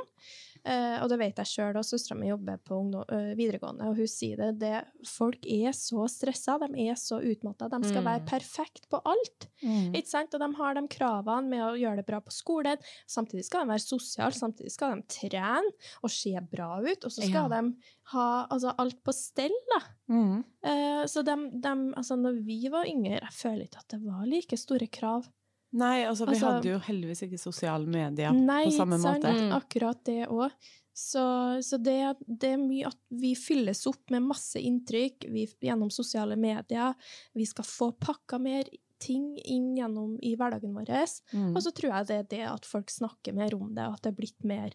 [0.65, 2.79] Eh, og det vet jeg sjøl, og søstera mi jobber på
[3.13, 4.79] eh, videregående, og hun sier det, det.
[5.05, 7.67] Folk er så stressa, de er så utmatta.
[7.69, 8.07] De skal Mm.
[8.09, 9.45] være perfekt på alt.
[9.61, 10.33] Ikke sant?
[10.33, 12.77] Og de har de kravene med å gjøre det bra på skolen.
[13.07, 15.69] Samtidig skal de være sosiale, samtidig skal de trene
[16.03, 17.05] og se bra ut.
[17.05, 17.61] Og så skal Ja.
[17.61, 17.75] de
[18.15, 19.79] ha altså, alt på stell, da.
[20.09, 20.43] Mm.
[20.63, 24.25] Eh, så de, de, altså, når vi var yngre, jeg føler ikke at det var
[24.25, 25.29] like store krav.
[25.75, 29.23] Nei, altså, vi Altså- hadde jo heldigvis ikke sosiale medier Nei, på samme sant?
[29.23, 29.33] måte.
[29.35, 29.51] Mm.
[29.57, 30.51] Akkurat det òg.
[30.95, 31.19] Så,
[31.67, 36.37] så det, det er mye at vi fylles opp med masse inntrykk vi, gjennom sosiale
[36.39, 36.93] medier.
[37.35, 38.63] Vi skal få pakka mer
[39.03, 40.87] ting inn gjennom i hverdagen vår.
[41.35, 41.49] Mm.
[41.53, 44.03] Og så tror jeg det er det at folk snakker mer om det, og at
[44.07, 44.71] det er blitt mer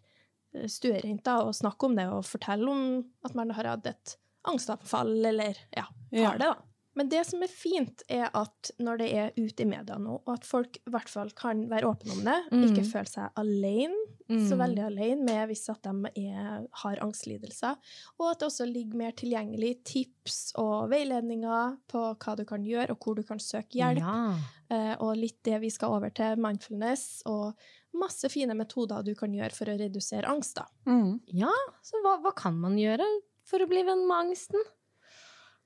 [0.68, 2.84] stuerent å snakke om det og fortelle om
[3.24, 4.16] at man har hatt et
[4.50, 6.30] angstanfall, eller ja, Ja.
[6.30, 6.56] har det, da.
[7.00, 10.34] Men det som er fint, er at når det er ute i media nå, og
[10.34, 12.64] at folk i hvert fall kan være åpne om det, Mm.
[12.66, 13.96] ikke føle seg alene,
[14.28, 14.60] så Mm.
[14.60, 17.76] veldig alene med hvis at de er, har angstlidelser,
[18.20, 22.90] og at det også ligger mer tilgjengelig tips og veiledninger på hva du kan gjøre,
[22.90, 23.98] og hvor du kan søke hjelp.
[24.04, 24.36] Ja.
[24.70, 27.54] Eh, og litt det vi skal over til, mindfulness, og
[27.94, 30.54] masse fine metoder du kan gjøre for å redusere angst.
[30.56, 30.66] da.
[30.86, 31.20] Mm.
[31.32, 31.50] ja,
[31.82, 33.08] så hva, hva kan man gjøre
[33.42, 34.60] for å bli venn med angsten?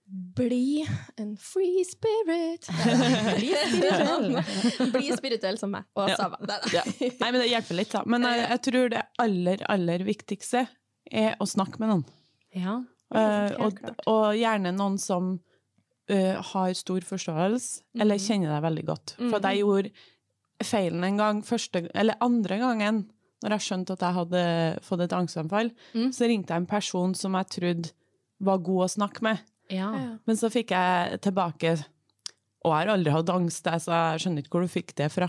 [0.07, 0.85] Bli
[1.17, 2.67] en free spirit.
[3.39, 4.43] Bli spirituell.
[4.93, 6.39] Bli spirituell som meg og Sava.
[6.75, 6.83] Ja.
[7.01, 8.03] Nei, men det hjelper litt, da.
[8.07, 10.67] Men jeg, jeg tror det aller, aller viktigste
[11.11, 12.05] er å snakke med noen.
[12.55, 12.77] Ja.
[13.15, 15.33] Eh, og, og gjerne noen som
[16.11, 18.25] uh, har stor forståelse, eller Mhm.
[18.27, 19.15] kjenner deg veldig godt.
[19.17, 19.49] For Mhm.
[19.49, 19.91] jeg gjorde
[20.65, 23.01] feilen en gang, første, eller andre gangen,
[23.45, 24.45] når jeg skjønte at jeg hadde
[24.85, 26.13] fått et angstanfall, Mm.
[26.13, 27.93] så ringte jeg en person som jeg trodde
[28.41, 29.41] var god å snakke med.
[29.71, 29.89] Ja.
[29.95, 30.19] Ja.
[30.27, 31.75] Men så fikk jeg tilbake
[32.65, 35.29] Og jeg har aldri hatt angst, så jeg skjønner ikke hvor du fikk det fra.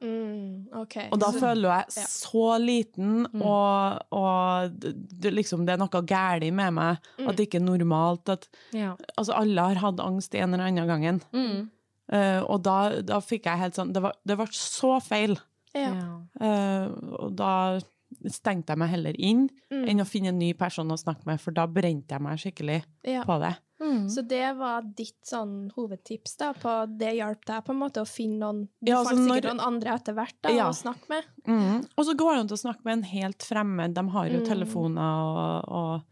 [0.00, 1.08] Mm, okay.
[1.12, 2.02] Og da Så- føler jeg ja.
[2.08, 3.42] så liten, Mm.
[3.42, 6.98] og, og det, liksom, det er noe galt med meg.
[7.18, 7.28] Mm.
[7.28, 8.28] At det ikke er normalt.
[8.28, 8.94] At, ja.
[9.18, 11.20] altså, alle har hatt angst en eller annen gangen.
[11.34, 11.70] Mm.
[12.12, 15.36] Eh, og da, da fikk jeg helt sånn Det, var, det ble så feil.
[15.74, 15.92] ja.
[16.40, 16.86] Eh,
[17.18, 17.80] og da
[18.28, 21.38] stengte jeg meg heller inn Mm, enn å finne en ny person å snakke med,
[21.40, 23.22] for da brente jeg meg skikkelig ja.
[23.24, 23.52] på det.
[23.80, 24.08] Mm.
[24.10, 28.08] Så det var ditt sånn hovedtips da, på det hjalp deg på en måte å
[28.10, 30.68] finne noen Du Ja, altså fant når- noen andre etter hvert da, Ja.
[30.68, 31.24] å snakke med.
[31.46, 31.86] Mm.
[31.96, 33.94] Og så går det an til å snakke med en helt fremmed.
[33.94, 34.46] De har jo Mm.
[34.46, 36.02] telefoner og, og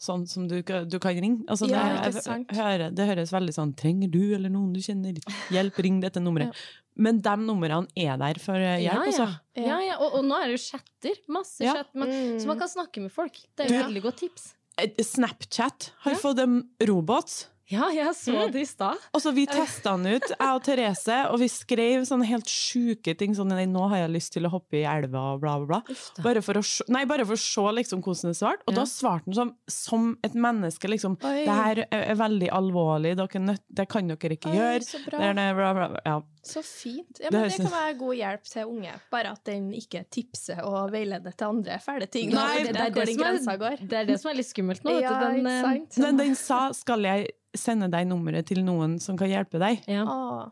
[0.00, 1.44] sånn som du, du kan ringe.
[1.48, 4.78] Altså, Ja, det, jeg, jeg hører, det høres veldig sånn Trenger du eller noen du
[4.80, 5.12] kjenner
[5.50, 6.54] hjelp, ring dette nummeret.
[6.98, 9.28] Men de numrene er der for eh, hjelp, ja, altså.
[9.56, 9.62] ja.
[9.66, 9.96] ja, ja.
[10.02, 11.14] Og, og nå er det jo chatter.
[11.28, 11.74] Masse Ja.
[11.74, 11.94] chat.
[11.94, 12.40] Man, Mm.
[12.40, 13.32] Så man kan snakke med folk.
[13.56, 14.54] Det er jo et veldig godt tips.
[15.02, 16.18] Snapchat har Ja.
[16.18, 17.46] fått en robot.
[17.70, 18.52] Ja, jeg så Mm.
[18.52, 18.96] det i stad.
[19.12, 23.12] Og så Vi testa den ut, jeg og Therese, og vi skrev sånne helt sjuke
[23.18, 23.34] ting.
[23.34, 25.94] Sånn «Nei, 'Nå har jeg lyst til å hoppe i elva', og bla, bla, bla.
[26.22, 28.62] Bare for å, se- nei, bare for å se liksom, hvordan det svarte.
[28.66, 28.80] Og Ja.
[28.80, 30.88] da svarte den som, som et menneske.
[30.88, 31.44] liksom, Oi.
[31.44, 34.82] 'Det her er, er veldig alvorlig, dere er det kan dere ikke Oi, gjøre'.
[34.88, 35.18] Så bra.
[35.18, 36.00] det, bla, bla, bla.
[36.06, 36.22] Ja.
[36.48, 37.20] Så fint.
[37.20, 40.04] Ja, Det men det, det kan være god hjelp til unge, bare at den ikke
[40.10, 42.32] tipser og veileder til andre fæle ting.
[42.32, 44.84] Nei, det, det er er det som er- Det er det som er litt skummelt
[44.84, 44.98] nå.
[45.00, 45.26] Ja, du.
[45.26, 45.98] Den, ikke sant?
[46.04, 49.84] Men den sa 'skal jeg sende deg nummeret til noen som kan hjelpe deg'?
[49.88, 50.04] ja.
[50.04, 50.50] Åh,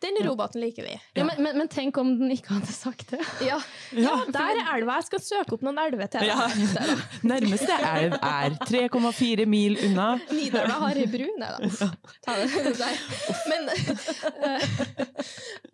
[0.00, 0.94] den roboten liker vi.
[1.14, 3.20] Ja, men, men, men tenk om den ikke hadde sagt det.
[3.44, 3.58] Ja,
[3.96, 4.98] ja der er elva.
[5.00, 6.84] Jeg skal søke opp noen elver til deg.
[7.32, 10.08] Nærmeste elv er 3,4 mil unna.
[10.30, 11.26] Nidelva har ei bru.
[11.40, 11.90] Nei da.
[12.26, 13.02] Ta det der.
[13.50, 14.68] Men, eh,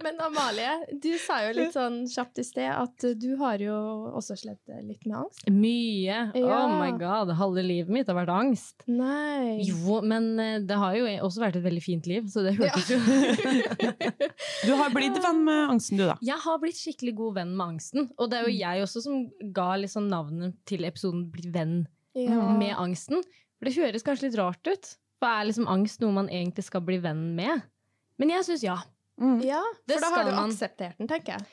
[0.04, 3.76] men Amalie, du sa jo litt sånn kjapt i sted at du har jo
[4.14, 5.44] også slitt litt med angst.
[5.50, 6.18] Mye.
[6.40, 8.86] Oh my god, halve livet mitt har vært angst.
[8.88, 9.60] Nei.
[9.68, 12.92] Jo, men eh, det har jo også vært et veldig fint liv, så det hørtes
[12.94, 13.00] jo
[14.64, 16.16] Du har blitt venn med angsten, du, da.
[16.24, 19.22] Jeg har blitt skikkelig god venn med angsten, og det er jo jeg også som
[19.56, 21.76] ga liksom navnet til episoden 'Blitt venn
[22.14, 22.40] Ja.
[22.58, 23.22] med angsten'.
[23.58, 24.96] For det høres kanskje litt rart ut.
[25.20, 27.62] For er liksom angst noe man egentlig skal bli venn med?
[28.18, 28.76] Men jeg syns ja.
[29.20, 29.38] Mm.
[29.46, 30.50] Ja, for da har du man.
[30.50, 31.46] akseptert den, tenker jeg.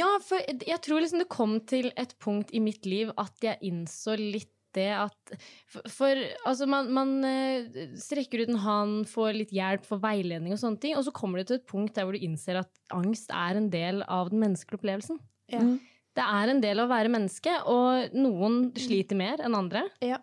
[0.00, 3.58] Ja, for jeg tror liksom det kom til et punkt i mitt liv at jeg
[3.68, 5.32] innså litt det at
[5.70, 10.52] For, for altså, man, man eh, strekker ut en hånd, får litt hjelp, får veiledning
[10.54, 12.70] og sånne ting, og så kommer du til et punkt der hvor du innser at
[12.92, 15.20] angst er en del av den menneskelige opplevelsen.
[15.52, 15.62] Ja.
[15.64, 15.78] Mm.
[16.12, 19.86] Det er en del av å være menneske, og noen sliter mer enn andre.
[20.04, 20.18] Ja.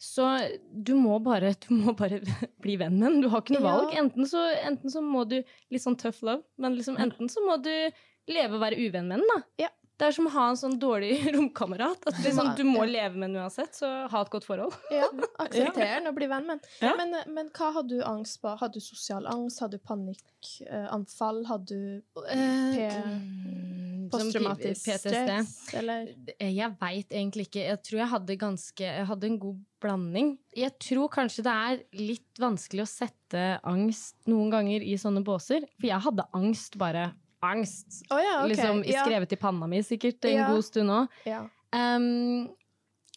[0.00, 0.24] Så
[0.72, 2.18] du må bare, du må bare
[2.64, 3.20] bli venn med den.
[3.24, 3.70] Du har ikke noe Ja.
[3.76, 3.94] valg.
[4.00, 5.36] Enten så, enten så må du
[5.72, 7.70] Litt sånn tough love, men liksom, enten så må du
[8.32, 9.28] leve og være uvenn med den.
[9.34, 9.66] da.
[9.66, 9.70] Ja.
[9.94, 12.02] Det er som å ha en sånn dårlig romkamerat.
[12.10, 14.74] At liksom, du må leve med den uansett, så ha et godt forhold.
[14.90, 15.06] Ja,
[15.44, 16.72] aksepter den og bli venn med den.
[16.82, 16.94] Ja.
[16.98, 18.56] Men, men hva hadde du angst på?
[18.58, 19.62] Hadde du sosial angst?
[19.62, 21.44] Hadde du panikkanfall?
[21.50, 22.02] hadde du
[24.04, 25.54] Mm, posttraumatisk stress?
[25.74, 26.10] Eller?
[26.38, 27.64] Jeg veit egentlig ikke.
[27.70, 30.30] Jeg tror jeg hadde ganske Jeg hadde en god blanding.
[30.56, 35.66] Jeg tror kanskje det er litt vanskelig å sette angst noen ganger i sånne båser.
[35.78, 37.12] For jeg hadde angst, bare
[37.46, 38.02] angst.
[38.10, 38.48] Oh, ja, okay.
[38.54, 39.04] Liksom ja.
[39.04, 40.46] skrevet i panna mi sikkert en Ja.
[40.50, 41.08] god stund òg.
[41.28, 41.42] Ja.
[41.74, 42.48] Um,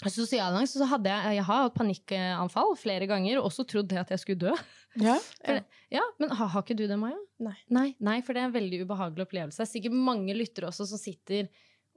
[0.06, 4.12] Sosialangst, så hadde jeg, jeg har hatt panikkanfall flere ganger, og også trodd det at
[4.14, 4.54] jeg skulle dø.
[5.02, 5.18] Ja.
[5.48, 5.60] Ja.
[5.94, 7.18] Ja, Men har, har ikke du det, Maja?
[7.40, 7.54] Nei.
[7.70, 7.88] nei.
[8.04, 9.58] Nei, for det er en veldig ubehagelig opplevelse.
[9.62, 11.48] Det er sikkert mange lyttere også som sitter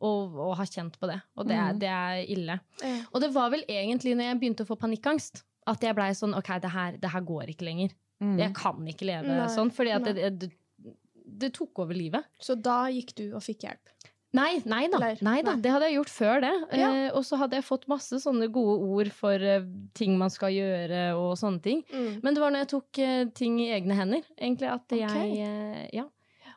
[0.01, 1.79] og, og har kjent på det, og det er, Mhm.
[1.81, 2.57] det er ille.
[2.85, 2.93] Ja.
[3.13, 6.37] Og det var vel egentlig når jeg begynte å få panikkangst, at jeg blei sånn
[6.39, 7.91] OK, det her, det her går ikke lenger.
[8.21, 8.37] Mm.
[8.39, 10.51] Jeg kan ikke leve Nei, sånn, fordi at det, det,
[11.39, 12.27] det tok over livet.
[12.43, 13.93] Så da gikk du og fikk hjelp?
[14.33, 14.99] Nei, nei da.
[15.01, 15.55] Eller- Nei da.
[15.57, 15.61] nei.
[15.61, 16.53] Det hadde jeg gjort før det.
[16.79, 16.91] Ja.
[16.91, 20.55] Eh, og så hadde jeg fått masse sånne gode ord for eh, ting man skal
[20.55, 21.83] gjøre og sånne ting.
[21.91, 22.21] Mm.
[22.23, 25.35] Men det var når jeg tok eh, ting i egne hender, egentlig, at okay.
[25.35, 26.07] jeg eh, Ja.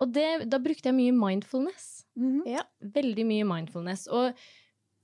[0.02, 2.06] Og det, da brukte jeg mye mindfulness.
[2.20, 2.44] Mhm.
[2.94, 4.08] Veldig mye mindfulness.
[4.12, 4.34] Og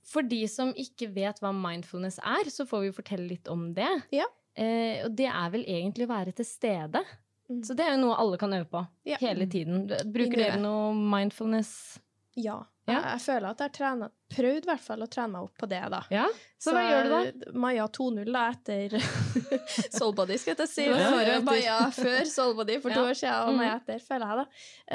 [0.06, 3.90] for de som ikke vet hva mindfulness er, så får vi fortelle litt om det.
[4.14, 4.26] Ja.
[4.54, 7.02] Eh, og det er vel egentlig å være til stede.
[7.50, 7.62] Mm.
[7.66, 9.16] Så det er jo noe alle kan øve på Ja.
[9.20, 9.86] hele tiden.
[9.88, 11.98] Bruker dere noe mindfulness?
[12.36, 12.60] Ja.
[12.86, 15.56] Jeg, jeg føler at jeg har trenet, prøvd i hvert fall å trene meg opp
[15.58, 16.00] på det, da.
[16.14, 16.26] Ja,
[16.60, 17.52] så hva gjør du da?
[17.58, 18.96] Maja 2.0 da, etter
[19.98, 20.86] Soulbody, skal jeg si.
[20.90, 21.30] Før.
[21.46, 23.06] Maja før Soulbody for to Ja.
[23.10, 23.56] år siden, og Mhm.
[23.62, 24.46] Maja etter, føler jeg da.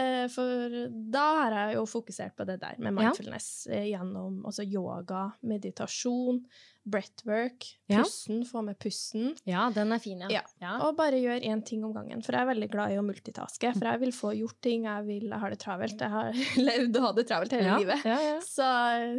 [0.04, 0.69] Eh, For
[1.15, 3.84] da har jeg jo fokusert på det der med mindfulness ja.
[3.98, 6.43] gjennom altså yoga, meditasjon,
[6.88, 9.32] breathwork, pusten, få med pusten.
[9.50, 10.41] Ja, den er fin, ja.
[10.62, 10.76] Ja.
[10.86, 12.21] Og bare gjør én ting om gangen.
[12.24, 13.71] For jeg er veldig glad i å multitaske.
[13.74, 15.98] For jeg vil få gjort ting, jeg vil ha det travelt.
[16.00, 16.32] Jeg har
[16.69, 18.06] levd og hatt det travelt hele livet.
[18.06, 18.36] Ja, ja.
[18.45, 18.69] Så,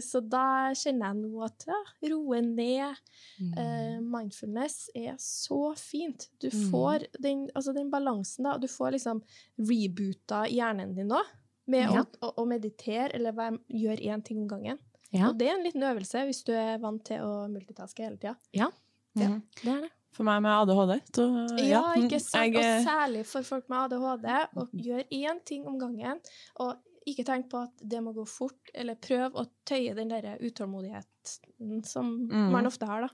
[0.07, 1.79] så da kjenner jeg nå at ja,
[2.13, 3.01] roe ned.
[3.41, 3.53] Mm.
[3.59, 6.29] Uh, mindfulness er så fint.
[6.41, 6.71] Du Mm.
[6.71, 8.57] får den, altså den balansen, da.
[8.63, 9.23] Du får liksom
[9.59, 11.21] reboota hjernen din nå.
[11.69, 12.05] Med Ja.
[12.23, 14.79] å, å, meditere eller være- gjøre én ting om gangen.
[15.13, 18.17] ja, Og det er en liten øvelse hvis du er vant til å multitaske hele
[18.17, 18.37] tida.
[18.53, 18.71] Ja,
[19.17, 19.91] det er det.
[20.13, 22.55] For meg med ADHD, så Ja, ikke sant?
[22.55, 24.49] Jeg, eh, og særlig for folk med ADHD.
[24.57, 26.21] Å gjøre én ting om gangen.
[26.61, 30.37] Og ikke tenk på at det må gå fort, eller prøv å tøye den der
[30.43, 32.51] utålmodigheten som Mm.
[32.53, 33.09] man ofte har, da.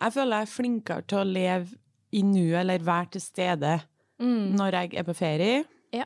[0.00, 1.76] jeg føler jeg er flinkere til å leve
[2.12, 3.80] i nuet eller være til stede
[4.20, 4.56] Mm.
[4.56, 6.04] når jeg er på ferie, Ja.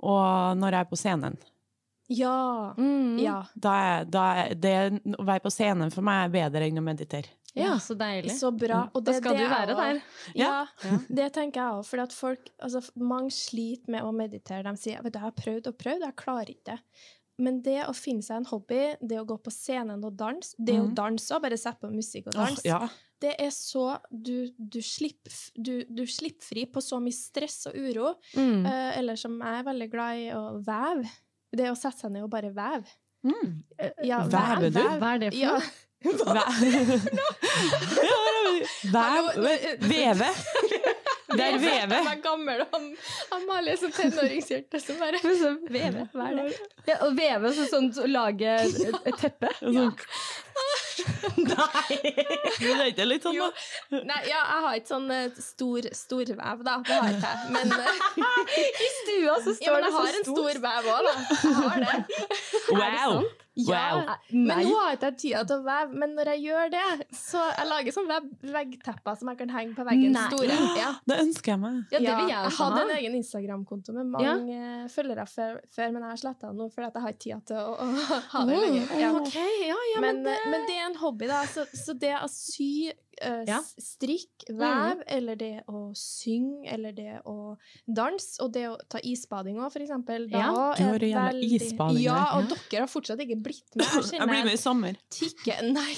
[0.00, 1.36] og når jeg er på scenen.
[2.08, 2.72] Ja.
[2.78, 3.18] Mm.
[3.20, 3.42] Ja.
[3.58, 6.82] Da er, da er det, å være på scenen for meg er bedre enn å
[6.82, 7.28] meditere.
[7.60, 8.32] Ja, så deilig.
[8.38, 8.84] Så bra.
[8.94, 10.00] Og Da skal det du være der.
[10.38, 10.98] Ja, Ja.
[11.08, 11.84] det tenker jeg òg.
[11.86, 14.62] For at folk, altså, mange sliter med å meditere.
[14.64, 16.78] De sier at de jeg har prøvd og prøvd, jeg klarer ikke det.
[17.40, 20.74] Men det å finne seg en hobby, det å gå på scenen og danse Det
[20.74, 20.88] mm.
[20.88, 22.64] å danse òg, bare sette på musikk og danse.
[22.64, 22.88] Oh, ja.
[23.20, 27.66] Det er så Du, du, slipper, f- du, du slipper fri på så mye stress
[27.70, 28.14] og uro.
[28.34, 28.66] Mm.
[28.66, 31.06] Uh, eller som jeg er veldig glad i å veve.
[31.54, 32.90] Det å sette seg ned og bare veve.
[33.26, 33.54] Mm.
[34.06, 34.82] Ja, Vever du?
[35.00, 35.60] Hva er det for Ja.
[36.04, 36.44] Noe?
[38.92, 39.24] Væv
[39.88, 40.30] Veve.
[41.28, 41.94] Det er veve.
[41.94, 42.84] Han er gammel og
[43.36, 45.18] Amalie som tenåringshjerte som bare
[45.68, 46.54] Veve, hva er det?
[46.88, 49.50] Ja, og veve så sånn å lage et, teppe?
[49.60, 49.90] Ja.
[51.50, 51.98] Nei!
[52.58, 53.50] Det er litt sånn, da?
[53.92, 56.78] Nei, ja, jeg har ikke sånn eh, stor storvev, da.
[56.86, 57.52] Det har ikke jeg.
[57.54, 58.00] Men, eh,
[58.86, 61.14] I stua så ja, står men det jeg har en stor vev òg, da.
[61.44, 62.24] Jeg har det.
[62.78, 62.80] Wow!
[62.88, 63.47] Ja.
[63.66, 64.02] Wow.
[64.30, 65.98] Men nå har jeg ikke tida til å veve.
[65.98, 66.84] Men når jeg gjør det,
[67.16, 70.14] så jeg lager sånn vegg, veggtepper som jeg kan henge på veggen.
[70.14, 70.26] Nei.
[70.32, 70.58] Store.
[70.78, 70.92] Ja.
[71.08, 71.80] Det ønsker jeg meg.
[71.94, 74.86] Ja, det vil jeg jeg hadde en egen Instagram-konto med mange ja.
[74.92, 77.58] følgere før, før, men jeg har sletta den nå fordi jeg har ikke tid til
[77.58, 78.94] å, å ha det lenger.
[79.02, 79.10] Ja.
[79.18, 81.42] Ok, ja, ja, men, men, eh, men det er en hobby, da.
[81.50, 82.90] Så, så det å sy,
[83.20, 83.60] eh, Ja.
[83.78, 89.56] strikk, vev, eller det å synge, eller det å danse, og det å ta isbading
[89.58, 90.28] òg, for eksempel.
[90.30, 93.64] Da Ja, du har en veldig- isbading Ja, og og dere har fortsatt ikke blitt
[93.76, 93.86] med.
[93.86, 94.96] Jeg Jeg blir med i sommer.
[95.10, 95.94] tikke Nei!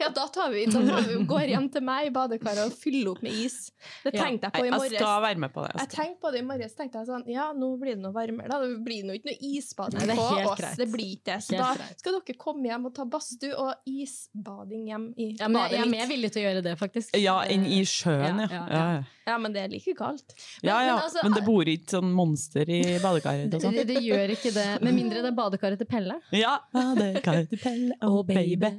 [0.00, 3.12] Ja, da tar vi, da tar vi går hjem til meg i badekaret og fyller
[3.12, 3.70] opp med is.
[4.04, 4.92] Det tenkte jeg på i morges.
[4.96, 5.70] jeg skal være med på det.
[5.76, 8.12] Jeg Jeg tenkte på det i morges, tenkte jeg sånn Ja, nå blir det noe
[8.16, 8.58] varmere, da.
[8.64, 10.58] Det blir nå ikke noe isbading det på oss.
[10.58, 10.76] greit.
[10.80, 11.38] Det blir ikke det.
[11.46, 12.02] Så Helt da greit.
[12.02, 15.86] skal dere komme hjem og ta badstue og isbading hjem i ja, men jeg, jeg
[15.86, 17.14] er mer villig til å gjøre det, faktisk.
[17.20, 18.66] Ja, enn i sjøen, Ja, ja.
[18.74, 20.34] ja, Ja, men det er like galt.
[20.64, 20.94] ja, ja.
[20.96, 23.76] men altså- Men det bor ikke sånn monster i badekaret og sånn.
[23.78, 26.18] Det, det gjør ikke det, med mindre det er badekaret til Pelle.
[26.34, 28.72] Ja, badekaret til Pelle og baby.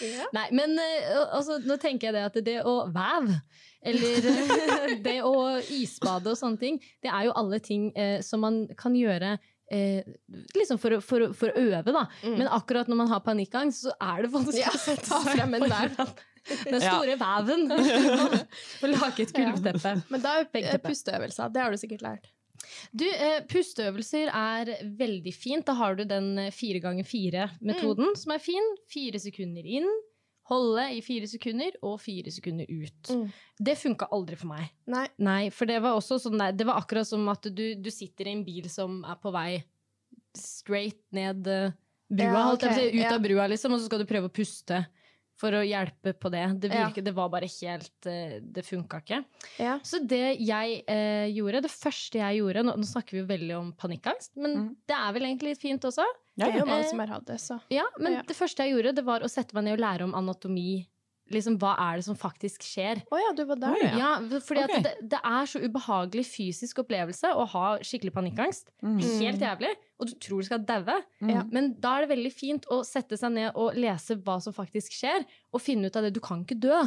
[0.00, 0.26] Ja.
[0.36, 3.32] Nei, men eh, altså, nå tenker jeg det at det å vev,
[3.86, 4.28] eller
[5.06, 5.34] det å
[5.72, 9.36] isbade og sånne ting, det er jo alle ting eh, som man kan gjøre
[9.72, 10.06] eh,
[10.54, 12.06] liksom for, for, for å øve, da.
[12.22, 12.38] Mm.
[12.42, 15.58] Men akkurat når man har panikkangst, så er det vanskelig Ja, å sette seg frem
[15.58, 16.16] en der.
[16.46, 17.66] Den store veven.
[17.74, 19.96] Og lage et gulvteppe.
[20.12, 21.50] Men da er pusteøvelser.
[21.54, 22.30] Det har du sikkert lært.
[22.92, 25.66] Du, eh, pusteøvelser er veldig fint.
[25.66, 28.74] Da har du den eh, fire ganger fire-metoden, som er fin.
[28.90, 29.88] Fire sekunder inn,
[30.50, 33.12] holde i fire sekunder, og fire sekunder ut.
[33.12, 33.24] Mm.
[33.68, 34.68] Det funka aldri for meg.
[34.92, 35.06] Nei.
[35.18, 38.44] Nei, for det var sånn Det var akkurat som at du, du sitter i en
[38.46, 39.50] bil som er på vei
[40.36, 41.72] straight ned eh,
[42.08, 44.84] brua, Ja, si, ut av brua, liksom, og så skal du prøve å puste.
[45.36, 46.44] For å hjelpe på det.
[46.62, 46.88] Det, Ja.
[46.90, 49.18] det var bare helt eh, Det funka ikke.
[49.60, 49.78] Ja.
[49.84, 53.56] Så det jeg eh, gjorde, det første jeg gjorde Nå, nå snakker vi jo veldig
[53.58, 54.76] om panikkangst, men Mm.
[54.88, 56.04] det er vel egentlig litt fint også.
[56.36, 57.60] Det er jo mange Eh, som har hatt det, så.
[57.70, 60.14] Ja, Men det første jeg gjorde, det var å sette meg ned og lære om
[60.14, 60.86] anatomi.
[61.32, 63.00] Liksom, Hva er det som faktisk skjer?
[63.10, 63.94] Å ja, du var der, oh, ja.
[63.98, 64.76] Ja, fordi okay.
[64.78, 68.70] at det, det er så ubehagelig fysisk opplevelse å ha skikkelig panikkangst.
[68.82, 69.00] Mm.
[69.02, 69.72] Helt jævlig.
[69.98, 71.00] Og du tror du skal daue.
[71.20, 71.50] Mm.
[71.50, 74.94] Men da er det veldig fint å sette seg ned og lese hva som faktisk
[75.00, 76.12] skjer, og finne ut av det.
[76.14, 76.78] Du kan ikke dø.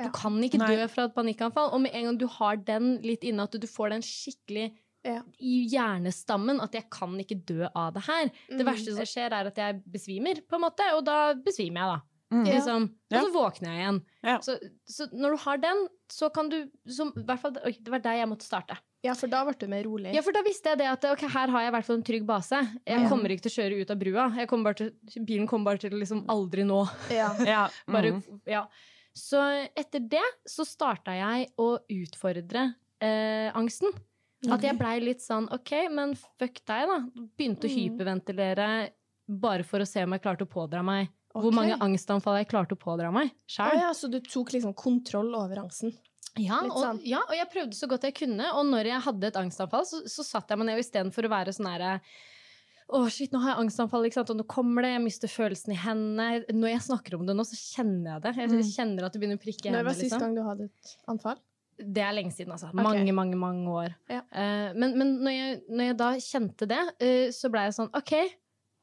[0.00, 0.10] Du Ja.
[0.16, 0.76] kan ikke Nei.
[0.76, 1.72] dø fra et panikkanfall.
[1.72, 4.70] Og med en gang du har den litt inne, at du får den skikkelig
[5.04, 5.22] Ja.
[5.40, 8.26] i hjernestammen, at jeg kan ikke dø av det her.
[8.48, 8.66] Det Mm.
[8.68, 12.00] verste som skjer, er at jeg besvimer, på en måte, og da besvimer jeg, da.
[12.30, 12.44] Mm.
[12.46, 12.84] Liksom.
[13.10, 13.18] Ja.
[13.20, 13.96] Og så våkner jeg igjen.
[14.22, 14.36] Ja.
[14.46, 14.54] Så,
[14.86, 15.80] så når du har den,
[16.12, 18.76] så kan du som, hvert fall, Oi, det var der jeg måtte starte.
[19.02, 20.12] Ja, for da ble du mer rolig.
[20.14, 22.04] Ja, for da visste jeg det at ok, her har jeg i hvert fall en
[22.06, 22.60] trygg base.
[22.86, 23.08] Jeg Ja.
[23.08, 24.26] kommer ikke til å kjøre ut av brua.
[24.36, 26.82] Jeg kommer bare til, bilen kommer bare til å liksom aldri nå.
[27.10, 27.30] Ja.
[27.54, 27.62] Ja.
[27.90, 28.40] Bare, mhm.
[28.46, 28.66] ja.
[29.16, 29.40] Så
[29.74, 33.90] etter det så starta jeg å utfordre eh, angsten.
[34.48, 37.00] At jeg blei litt sånn OK, men fuck deg, da.
[37.36, 37.76] Begynte å Mm.
[37.76, 38.68] hyperventilere
[39.28, 42.74] bare for å se om jeg klarte å pådra meg hvor mange angstanfall jeg klarte
[42.74, 43.76] å pådra meg sjøl.
[43.78, 45.92] ja, så du tok liksom kontroll over angsten?
[46.38, 47.00] Ja, og, sånn.
[47.06, 48.52] ja, og jeg prøvde så godt jeg kunne.
[48.54, 51.32] Og når jeg hadde et angstanfall, så, så satt jeg meg ned, og istedenfor å
[51.32, 51.96] være sånn herre
[52.90, 56.40] å, shit, nå har jeg angstanfall, og nå kommer det, jeg mister følelsen i hendene.
[56.50, 58.32] Når jeg snakker om det nå, så kjenner jeg det.
[58.40, 58.72] Jeg Mm.
[58.74, 60.00] kjenner at det begynner å prikke i Når var hendene.
[60.00, 60.20] sist Liksom.
[60.20, 61.38] gang du hadde et anfall?
[61.80, 62.68] Det er lenge siden, altså.
[62.74, 62.82] Okay.
[62.82, 63.94] Mange, mange, mange år.
[64.10, 64.20] Ja.
[64.34, 67.90] Uh, men men når, jeg, når jeg da kjente det, uh, så ble jeg sånn
[67.94, 68.12] OK,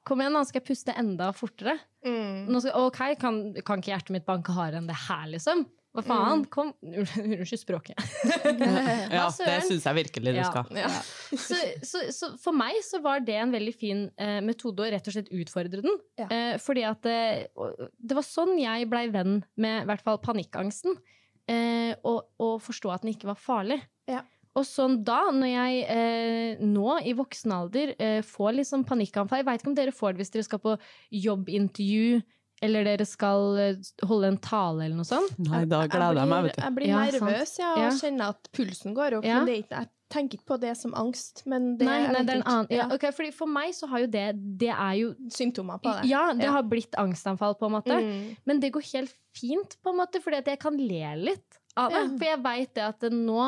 [0.08, 1.78] kom igjen, da skal jeg puste enda fortere.
[2.08, 2.46] Mm.
[2.52, 5.66] Nå skal, OK, kan, kan ikke hjertet mitt banke hardere enn det her, liksom?
[5.98, 6.44] Hva faen?
[6.44, 6.48] Mm.
[6.54, 6.68] Kom
[7.40, 7.98] Unnskyld språket.
[9.18, 10.48] ja, det syns jeg virkelig du Ja.
[10.52, 10.70] skal.
[10.78, 10.92] Ja.
[11.48, 11.58] så,
[11.90, 15.16] så, så for meg så var det en veldig fin eh, metode å rett og
[15.16, 15.98] slett utfordre den.
[16.22, 16.28] Ja.
[16.30, 17.48] Eh, fordi at eh,
[17.98, 21.00] det var sånn jeg blei venn med i hvert fall panikkangsten.
[21.50, 23.80] Eh, og, og forstå at den ikke var farlig.
[24.12, 24.22] Ja.
[24.58, 29.46] Og sånn da, når jeg eh, nå i voksen alder eh, får liksom panikkanfall Jeg
[29.52, 30.74] veit ikke om dere får det hvis dere skal på
[31.14, 32.22] jobbintervju,
[32.66, 35.36] eller dere skal eh, holde en tale eller noe sånt.
[35.46, 36.64] Nei, da gleder jeg meg, vet du.
[36.66, 37.92] Jeg blir Ja, nervøs ja, og Ja.
[38.00, 39.28] kjenner at pulsen går opp.
[39.30, 39.38] Ja.
[39.38, 42.14] Men det er ikke, jeg tenker ikke på det som angst, men det nei, er
[42.16, 42.72] nei, det er en annen.
[42.80, 44.26] Ja, okay, fordi for meg så har jo det
[44.64, 46.10] Det er jo symptomer på det.
[46.10, 46.52] Ja, det Ja.
[46.58, 47.94] har blitt angstanfall, på en måte.
[48.02, 48.36] Mm.
[48.48, 51.92] Men det går helt fint, på en måte, fordi at jeg kan le litt av
[51.94, 52.04] det.
[52.04, 52.14] Ja.
[52.18, 53.42] For jeg veit det at det nå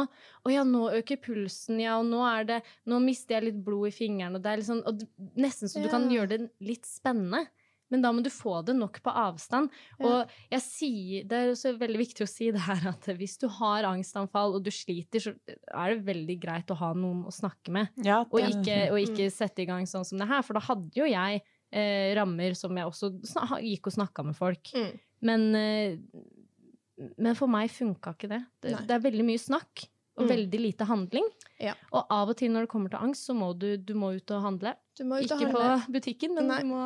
[0.46, 3.90] Å ja, nå øker pulsen, ja, og nå er det Nå mister jeg litt blod
[3.90, 5.02] i fingeren, og det er sånn og
[5.40, 5.96] Nesten så du Ja.
[5.98, 7.48] kan gjøre det litt spennende.
[7.90, 9.72] Men da må du få det nok på avstand.
[10.06, 13.48] Og jeg sier, det er også veldig viktig å si det her at hvis du
[13.50, 15.34] har angstanfall og du sliter, så
[15.74, 17.90] er det veldig greit å ha noen å snakke med.
[18.06, 20.94] Ja, Og ikke, og ikke sette i gang sånn som det her, for da hadde
[21.02, 21.42] jo jeg
[21.74, 23.10] eh, rammer som jeg også
[23.66, 24.70] gikk og snakka med folk.
[24.78, 24.92] Mm.
[25.26, 25.98] Men, eh,
[27.18, 28.44] men for meg funka ikke det.
[28.62, 29.88] Det, det er veldig mye snakk
[30.20, 30.32] og Mm.
[30.34, 31.28] veldig lite handling.
[31.64, 31.74] Ja.
[31.96, 34.32] Og av og til når det kommer til angst, så må du, du må ut
[34.36, 34.74] og handle.
[35.00, 36.58] Du må ut og Ikke på butikken, men Nei.
[36.60, 36.82] du må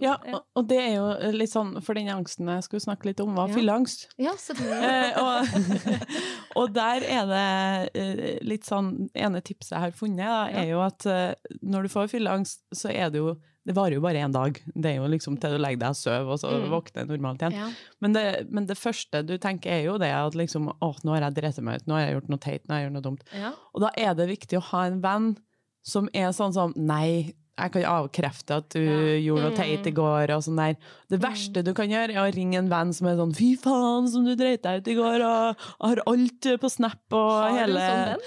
[0.00, 3.20] Ja, og, og det er jo litt sånn, for den angsten jeg skulle snakke litt
[3.20, 3.54] om, var Ja.
[3.58, 4.06] fylleangst.
[4.16, 4.88] Ja, selvfølgelig.
[4.88, 5.44] Eh, og,
[6.62, 10.80] og der er det eh, litt sånn ene tipset jeg har funnet, da, er jo
[10.80, 13.34] at eh, når du får fylleangst, så er det jo
[13.66, 14.60] det varer jo bare én dag.
[14.74, 16.70] Det er jo liksom til du legger deg og sover, og så Mm.
[16.70, 17.52] våkner normalt igjen.
[17.54, 17.68] Ja.
[18.00, 21.20] Men det, men det første du tenker, er jo det at liksom Å, nå har
[21.30, 23.06] jeg drept meg ut, nå har jeg gjort noe teit, nå har jeg gjort noe
[23.10, 23.22] dumt.
[23.32, 23.52] Ja.
[23.74, 25.36] Og da er det viktig å ha en venn
[25.84, 29.20] som er sånn som Nei, jeg kan avkrefte at du Ja.
[29.34, 29.56] gjorde noe Mm.
[29.56, 30.30] teit i går.
[30.34, 30.76] og sånn der.
[31.10, 34.08] Det verste du kan gjøre, er å ringe en venn som er sånn Fy faen,
[34.08, 37.72] som du dreit deg ut i går, og har alt på Snap og Har du
[37.72, 38.20] en sånn venn?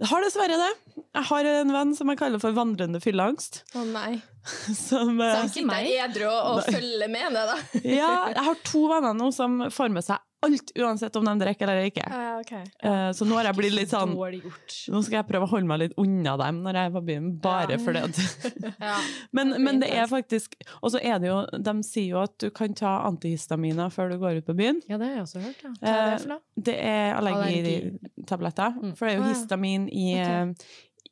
[0.00, 0.70] Jeg har dessverre det.
[1.10, 3.62] Jeg har en venn som jeg kaller for vandrende fylleangst.
[3.76, 4.20] Å nei.
[4.88, 7.56] Som, eh, Så ikke sitter edru og, og følger med det, da.
[7.84, 11.68] ja, jeg har to venner nå som får med seg alt, uansett om de drikker
[11.68, 12.04] eller ikke.
[12.08, 12.64] Uh, okay.
[12.84, 15.78] uh, Så nå har jeg blitt litt sånn Nå skal jeg prøve å holde meg
[15.82, 17.78] litt unna dem når jeg er på byen, bare Ja.
[17.78, 18.72] for det.
[18.80, 18.96] Ja.
[19.36, 22.48] men, men det er faktisk Og så er det jo De sier jo at du
[22.50, 24.80] kan ta antihistaminer før du går ut på byen.
[24.88, 25.60] ja, det har jeg også hørt.
[25.64, 25.74] Ja.
[25.80, 26.40] Hva er Eh, det for noe?
[26.70, 28.94] Det er allergitabletter, Mm.
[28.96, 30.28] for det er jo histamin i, Ok.
[30.28, 30.54] eh,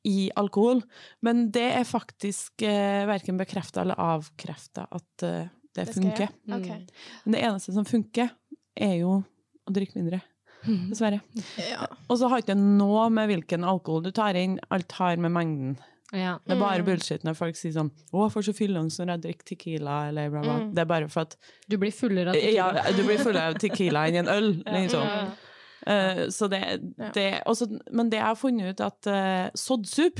[0.04, 0.82] i alkohol.
[1.22, 6.28] Men det er faktisk eh, verken bekrefta eller avkrefta at uh, det, Det funker.
[6.28, 6.30] jeg.
[6.46, 6.86] Mm.
[7.24, 8.30] Men det eneste som funker,
[8.80, 9.18] er jo
[9.68, 10.22] å drikke mindre.
[10.66, 10.88] Mm.
[10.90, 11.20] Dessverre.
[11.62, 11.86] Ja.
[12.10, 15.30] Og så har ikke det noe med hvilken alkohol du tar inn, alt har med
[15.34, 15.76] mengden.
[16.12, 16.38] Ja.
[16.46, 16.86] Det er bare Mm.
[16.86, 20.30] bullshit når folk sier sånn 'Å, jeg får så fylleangst når jeg drikker Tequila', eller
[20.30, 20.54] bla, bla.
[20.60, 20.70] Mm.
[20.74, 21.36] Det er bare for at
[21.68, 22.54] Du blir fullere av Tequila?
[22.54, 25.04] Ja, du blir fullere av Tequila enn en øl, liksom.
[25.04, 25.28] Ja.
[25.86, 26.60] Uh, så det,
[27.14, 30.18] det også, Men det jeg har funnet ut, at uh, soddsup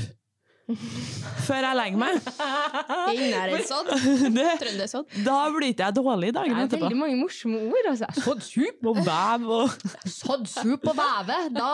[1.47, 2.17] før jeg legger meg
[3.15, 3.91] Innæringssodd.
[4.37, 5.19] det, Trøndersodd.
[5.25, 7.91] Da blir ikke jeg dårlig Det er veldig mange morsomme ord.
[7.91, 8.09] Altså.
[8.21, 11.39] Sådd sup Og vev og sådd sup og veve.
[11.55, 11.69] Da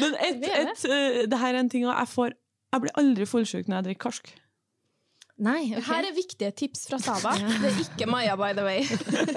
[0.00, 2.34] Men et, et, uh, det her er en ting jeg får
[2.74, 4.34] Jeg blir aldri fullsjuk når jeg drikker karsk.
[5.36, 5.84] Nei, ok.
[5.84, 7.34] Her er viktige tips fra Saba.
[7.36, 8.86] Det er ikke Maja, by the way.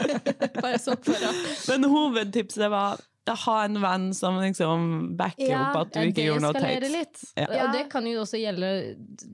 [0.63, 1.31] Bare sånn for å
[1.73, 6.41] Men hovedtipset var ha en venn som liksom backer Ja, opp at du ikke gjorde
[6.41, 6.81] noe teit.
[6.89, 7.23] litt.
[7.37, 7.45] Ja.
[7.67, 8.69] Og det kan jo også gjelde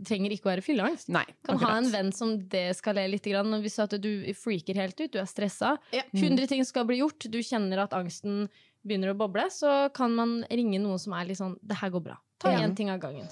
[0.06, 1.10] Trenger ikke å være fylleangst.
[1.10, 3.24] Nei, Kan ha en venn som deeskalerer litt.
[3.24, 3.52] Grann.
[3.62, 6.02] Hvis at du freaker helt ut, du er stressa, Ja.
[6.14, 8.50] 100 ting skal bli gjort, du kjenner at angsten
[8.86, 12.04] begynner å boble, så kan man ringe noen som er litt sånn Det her går
[12.04, 12.18] bra.
[12.40, 12.60] Ta Ja.
[12.68, 13.28] én ting av gangen.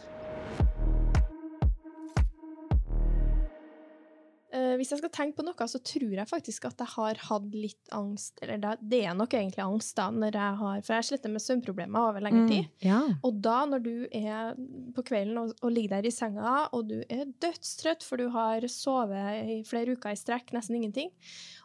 [4.54, 7.56] Eh, hvis jeg skal tenke på noe, så tror jeg faktisk at jeg har hatt
[7.58, 8.38] litt angst.
[8.46, 11.42] Eller det, det er nok egentlig angst, da, når jeg har For jeg sliter med
[11.42, 12.50] søvnproblemer over lengre Mm.
[12.52, 12.70] tid.
[12.86, 13.00] Ja.
[13.26, 14.54] Og da, når du er
[14.94, 18.62] på kvelden og, og ligger der i senga, og du er dødstrøtt, for du har
[18.70, 21.10] sovet i flere uker i strekk, nesten ingenting,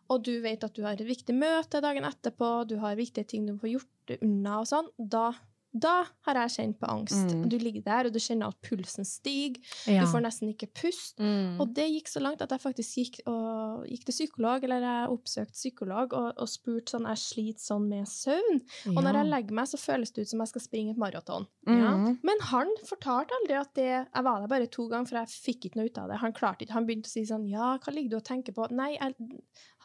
[0.08, 3.44] og du vet at du har et viktig møte dagen etterpå, du har viktige ting
[3.44, 5.26] du må få gjort unna og sånn, da,
[5.72, 7.32] da har jeg kjent på angst.
[7.34, 7.48] Mm.
[7.52, 10.00] Du ligger der, og du kjenner at pulsen stiger, Ja.
[10.02, 11.18] du får nesten ikke pust.
[11.20, 11.60] Mm.
[11.60, 15.10] Og det gikk så langt at jeg faktisk gikk, og, gikk til psykolog, eller jeg
[15.12, 18.62] oppsøkte psykolog, og, og spurte sånn, jeg sliter sånn med søvn.
[18.96, 21.46] Og når jeg legger meg, så føles det ut som jeg skal springe et maraton.
[21.68, 21.92] Ja.
[21.98, 22.18] Mm.
[22.24, 25.66] Men han fortalte aldri at det Jeg var der bare to ganger, for jeg fikk
[25.68, 26.18] ikke noe ut av det.
[26.22, 28.66] Han klarte ikke, han begynte å si sånn Ja, hva ligger du og tenker på?
[28.72, 29.14] Nei, jeg,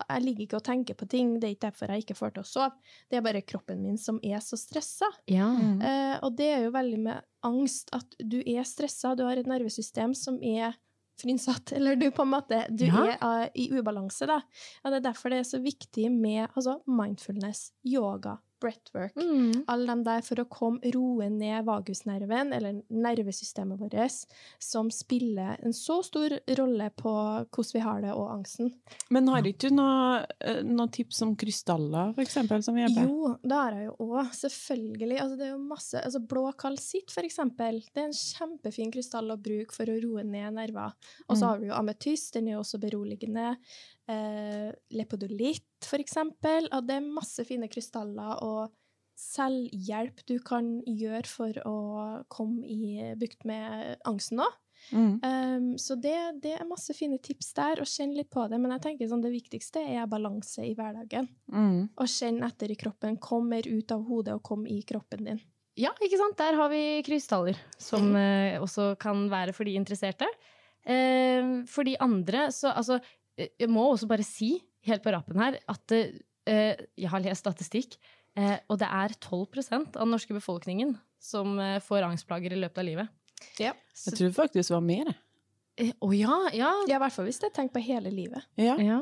[0.08, 1.36] jeg ligger ikke og tenker på ting.
[1.40, 2.72] Det er ikke derfor jeg ikke får til å sove.
[3.12, 5.10] Det er bare kroppen min som er så stressa.
[5.28, 5.50] Ja.
[5.76, 5.82] Mm.
[5.90, 9.50] Eh, og det er jo veldig med angst at du er stressa, du har et
[9.50, 10.76] nervesystem som er
[11.22, 13.04] frynsatt, eller du på en måte Du Ja.
[13.14, 14.40] er uh, i ubalanse, da.
[14.84, 19.14] Og det er derfor det er så viktig med altså, mindfulness, yoga, breathwork.
[19.20, 19.66] Mm.
[19.72, 23.96] Alle de der for å komme roe ned vagusnerven, eller nervesystemet vårt,
[24.64, 28.72] som spiller en så stor rolle på hvordan vi har det, og angsten.
[29.14, 33.08] Men har ikke du noe, eh, noe tips om krystaller, eksempel, som hjelper?
[33.10, 34.32] Jo, det har jeg jo òg.
[34.40, 35.20] Selvfølgelig.
[35.22, 37.82] Altså, det er jo masse altså, Blå kalsitt, eksempel.
[37.94, 40.94] Det er en kjempefin krystall å bruke for å roe ned nerver.
[41.30, 41.48] Og så Mm.
[41.50, 43.58] har du jo ametyst, den er jo også beroligende.
[44.12, 46.68] Eh, lepodolitt, for eksempel.
[46.74, 48.74] Og det er masse fine krystaller og
[49.20, 51.78] selvhjelp du kan gjøre for å
[52.34, 54.60] komme i bukt med angsten òg.
[54.92, 55.12] Mm.
[55.24, 58.60] Um, så det, det er masse fine tips der, og kjenn litt på det.
[58.60, 61.30] Men jeg tenker sånn, det viktigste er balanse i hverdagen.
[61.54, 61.78] Mm.
[61.94, 63.16] Og kjenn etter i kroppen.
[63.24, 65.44] Kom mer ut av hodet, og kom i kroppen din.
[65.80, 66.36] Ja, ikke sant?
[66.42, 70.28] Der har vi krystaller, som eh, også kan være for de interesserte.
[70.84, 73.00] Eh, for de andre, så altså
[73.38, 74.56] Jeg må også bare si,
[74.88, 77.98] helt på rappen her, at eh, jeg har lest statistikk,
[78.38, 82.84] eh, og det er 12 av den norske befolkningen som eh, får angstplager i løpet
[82.84, 83.14] av livet.
[83.60, 83.74] Ja.
[84.06, 85.14] Jeg tror faktisk det var mer.
[85.74, 86.70] Å ja, ja.
[86.86, 88.46] Ja, i hvert fall hvis det er tenkt på hele livet.
[88.60, 88.76] Ja.
[88.78, 89.00] ja.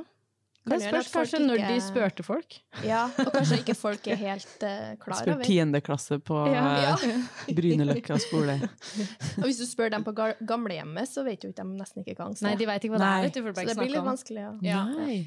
[0.62, 2.57] Kan Det spørs kanskje når de spurte folk.
[2.86, 5.43] Ja, Og kanskje ikke folk er helt uh, klar Spør over.
[5.47, 6.93] tiendeklasse på Ja.
[7.01, 8.59] eh, Bryneløkka skole.
[9.41, 12.14] Og hvis du spør dem på ga- gamlehjemmet, så vet jo ikke de nesten ikke
[12.20, 13.53] hva angst Nei, de vet ikke hva det er.
[13.57, 14.41] Så det blir litt vanskelig.
[14.45, 14.53] Ja.
[14.70, 14.84] Ja.
[15.01, 15.20] Nei.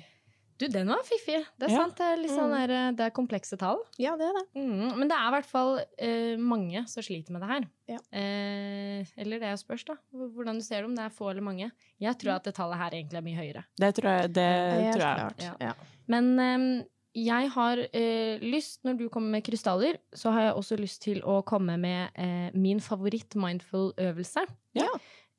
[0.59, 1.41] Du, den var fiffig.
[1.59, 1.81] Det er Ja.
[1.83, 1.97] sant.
[1.99, 2.55] Det er, sånn Mm.
[2.69, 3.81] der, det er komplekse tall.
[3.99, 4.45] ja, det er det.
[4.63, 7.65] Mm, men det er i hvert fall eh, mange som sliter med det her.
[7.89, 7.99] Ja.
[8.13, 9.97] Eh, eller det spørs, da.
[10.15, 11.73] Hvordan du ser det, om det er få eller mange.
[12.01, 13.65] Jeg tror at det tallet her egentlig er mye høyere.
[13.77, 14.33] Det tror jeg.
[14.33, 15.19] Det det tror jeg.
[15.19, 15.43] klart.
[15.43, 15.55] Ja.
[15.61, 15.73] Ja.
[16.07, 16.85] Men eh,
[17.17, 21.21] jeg har eh, lyst, når du kommer med krystaller, så har jeg også lyst til
[21.23, 24.47] å komme med eh, min favoritt-mindful-øvelse.
[24.75, 24.89] Ja.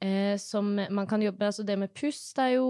[0.03, 2.65] Eh, som man kan jobbe Altså det med pust er jo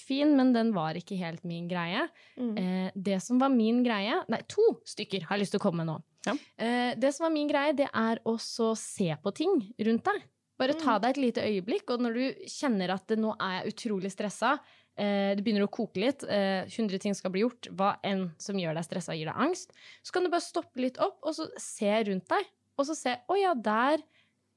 [0.00, 2.06] fin, men den var ikke helt min greie.
[2.40, 2.54] Mm.
[2.56, 5.84] Eh, det som var min greie Nei, to stykker har jeg lyst til å komme
[5.84, 5.98] med nå.
[6.26, 6.34] Ja.
[6.56, 10.22] Eh, det som var min greie, det er også se på ting rundt deg.
[10.60, 11.00] Bare ta Mm.
[11.02, 14.58] deg et lite øyeblikk, og når du kjenner at det, nå er jeg utrolig stressa,
[14.96, 18.56] eh, det begynner å koke litt, eh, 100 ting skal bli gjort, hva enn som
[18.56, 19.70] gjør deg stressa gir deg angst,
[20.04, 22.44] så kan du bare stoppe litt opp og så se rundt deg.
[22.78, 24.00] Og så se å ja, der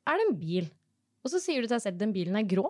[0.08, 0.70] er det en bil.
[1.24, 2.70] Og så sier du til deg selv den bilen er grå.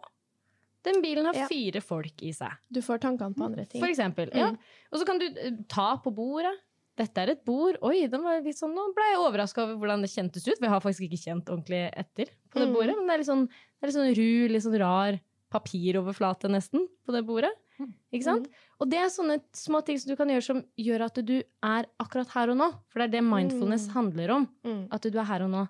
[0.84, 1.48] Den bilen har Ja.
[1.48, 2.52] fire folk i seg.
[2.72, 3.80] Du får tankene på andre ting.
[3.82, 4.30] For eksempel.
[4.34, 4.38] Mm.
[4.38, 4.50] Ja.
[4.92, 6.54] Og så kan du eh, ta på bordet.
[6.96, 7.78] Dette er et bord.
[7.82, 10.58] Oi, den var litt sånn, nå ble jeg overraska over hvordan det kjentes ut.
[10.60, 12.74] For jeg har faktisk ikke kjent ordentlig etter på det Mm.
[12.76, 12.96] bordet.
[12.98, 16.88] Men det er litt sånn, det er litt sånn ru, litt sånn rar papiroverflate nesten
[17.08, 17.52] på det bordet.
[17.84, 17.94] Mm.
[18.16, 18.48] Ikke sant?
[18.80, 21.88] Og det er sånne små ting som du kan gjøre som gjør at du er
[22.00, 22.68] akkurat her og nå.
[22.92, 23.94] For det er det mindfulness Mm.
[23.94, 24.48] handler om.
[24.66, 24.88] Mm.
[24.92, 25.68] At du er her og nå.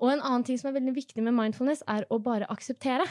[0.00, 3.06] Og en annen ting som er veldig viktig med mindfulness, er å bare akseptere.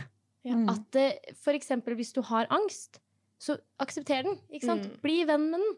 [0.46, 0.56] Ja.
[0.56, 0.70] Mm.
[0.70, 1.40] At f.eks.
[1.42, 3.00] for eksempel hvis du har angst,
[3.40, 4.38] så aksepter den.
[4.54, 4.86] Ikke sant?
[4.86, 5.02] Mm.
[5.02, 5.76] Bli venn med den.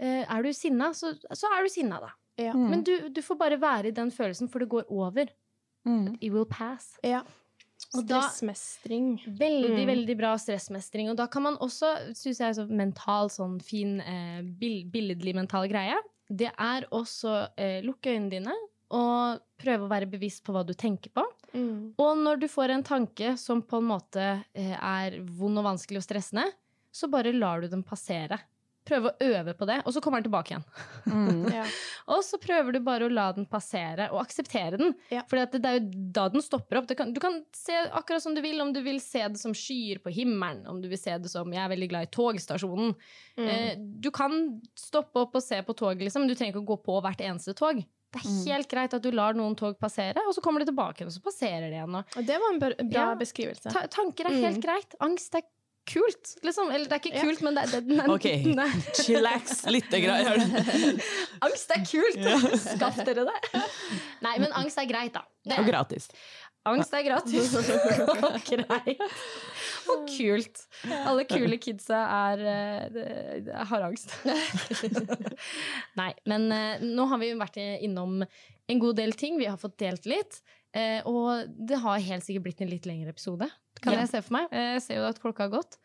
[0.00, 2.10] Eh, er du sinna, så, så er du sinna, da.
[2.38, 2.52] Ja.
[2.54, 2.70] Mm.
[2.70, 5.26] Men du, du får bare være i den følelsen, for det går over.
[5.84, 6.16] Mm.
[6.20, 6.98] It will pass.
[7.02, 7.22] ja.
[7.94, 9.18] Stressmestring.
[9.38, 9.86] Veldig, Mm.
[9.86, 11.10] veldig bra stressmestring.
[11.10, 15.96] Og da kan man også, syns jeg, så mental, sånn fin, eh, billedlig mental greie.
[16.30, 18.54] Det er også eh, lukke øynene dine
[18.90, 21.24] og prøve å være bevisst på hva du tenker på.
[21.54, 21.94] Mm.
[21.98, 25.96] Og når du får en tanke som på en måte eh, er vond og vanskelig
[25.98, 26.52] og stressende,
[26.92, 28.38] så bare lar du den passere.
[28.88, 30.64] Prøve å øve på det, og så kommer den tilbake igjen.
[31.06, 31.44] Mm.
[31.58, 31.64] Ja.
[32.08, 34.94] Og så prøver du bare å la den passere, og akseptere den.
[35.12, 35.22] Ja.
[35.28, 36.88] For det, det er jo da den stopper opp.
[36.96, 40.00] Kan, du kan se akkurat som du vil, om du vil se det som skyer
[40.04, 42.94] på himmelen, om du vil se det som Jeg er veldig glad i togstasjonen.
[43.36, 43.46] Mm.
[43.52, 44.38] Eh, du kan
[44.78, 47.20] stoppe opp og se på toget, liksom, men du trenger ikke å gå på hvert
[47.28, 47.84] eneste tog.
[48.08, 48.46] Det er Mm.
[48.48, 51.20] helt greit at du lar noen tog passere, og så kommer de tilbake og så
[51.20, 51.94] passerer de igjen.
[52.16, 53.14] Og det var en bra, bra Ja.
[53.20, 53.68] beskrivelse.
[53.70, 54.64] Ta tanker er helt Mm.
[54.64, 54.94] greit.
[55.04, 55.42] Angst er
[55.88, 56.70] kult, liksom.
[56.74, 57.22] Eller det er ikke Ja.
[57.26, 58.26] kult, men det, det, nei, Ok.
[59.02, 60.42] Chillax litt greier.
[61.46, 62.28] Angst er kult!
[62.66, 63.38] Skaff dere det.
[64.24, 65.24] Nei, men angst er greit, da.
[65.48, 66.08] Det Og gratis.
[66.68, 67.54] angst er gratis.
[68.28, 69.00] Og greit.
[69.88, 70.64] Og kult.
[71.08, 72.42] Alle kule kidsa er,
[72.92, 74.12] det- har angst.
[75.98, 78.20] Nei, men uh, nå har vi vært innom
[78.68, 79.38] en god del ting.
[79.40, 80.40] Vi har fått delt litt.
[80.74, 83.48] Eh, Og det har helt sikkert blitt en litt lengre episode.
[83.80, 84.00] Kan Ja.
[84.00, 84.48] jeg se for meg.
[84.52, 85.78] Eh, Jeg ser jo at klokka har gått.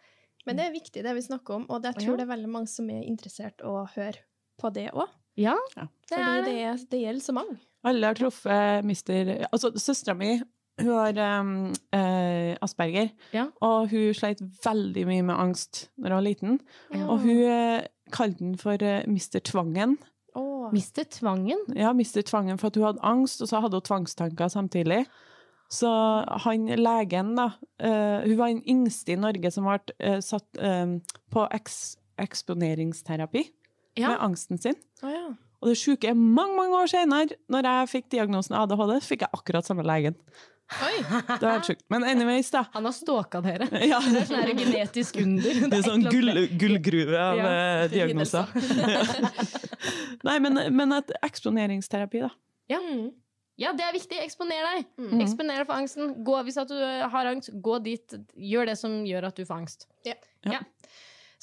[0.45, 2.67] Men det er viktig, det vi snakker om, og jeg tror det er veldig mange
[2.67, 4.17] som er interessert å høre
[4.59, 5.07] på det òg.
[5.37, 5.87] Ja, Ja.
[6.09, 7.57] det Fordi er det, er- det gjelder så mange.
[7.85, 10.41] Alle har truffet mister Altså, søstera mi
[10.79, 13.47] hun har um, uh, asperger, Ja.
[13.61, 16.59] og hun sleit veldig mye med angst når hun var liten.
[16.91, 17.07] Ja.
[17.09, 17.81] Og hun uh,
[18.11, 19.97] kalte den for uh, Mister Tvangen.
[20.35, 20.71] Åh.
[20.73, 21.59] Mister tvangen.
[21.75, 25.03] Ja, Mister Tvangen for at hun hadde angst, og så hadde hun tvangstanker samtidig.
[25.73, 25.89] Så
[26.45, 27.45] han legen, da
[27.81, 30.97] uh, Hun var den yngste i Norge som ble uh, satt uh,
[31.33, 33.41] på eks eksponeringsterapi
[33.97, 34.09] Ja.
[34.13, 34.75] med angsten sin.
[35.03, 35.27] Oh, ja.
[35.63, 39.33] Og det sjuke er mange mange år senere, når jeg fikk diagnosen ADHD, fikk jeg
[39.33, 40.15] akkurat samme legen.
[40.73, 40.97] Oi!
[41.39, 41.83] Det var helt sjukt.
[41.93, 42.63] Men anyways, da.
[42.73, 43.67] Han har stalka dere.
[43.91, 43.99] Ja.
[44.01, 45.59] Det er sånn genetisk under.
[45.69, 47.87] Det er sånn gull, gullgruve av Ja.
[47.91, 48.49] diagnoser.
[50.27, 52.31] Nei, men, men et eksponeringsterapi, da.
[52.71, 52.79] Ja.
[53.61, 54.17] Ja, det er viktig.
[54.23, 54.85] Eksponer deg.
[54.97, 55.19] Mm.
[55.21, 56.13] Eksponer deg for angsten.
[56.25, 58.15] Gå, hvis at du eh, har angst, gå dit.
[58.33, 59.87] Gjør det som gjør at du får angst.
[60.07, 60.17] Ja.
[60.49, 60.63] Ja.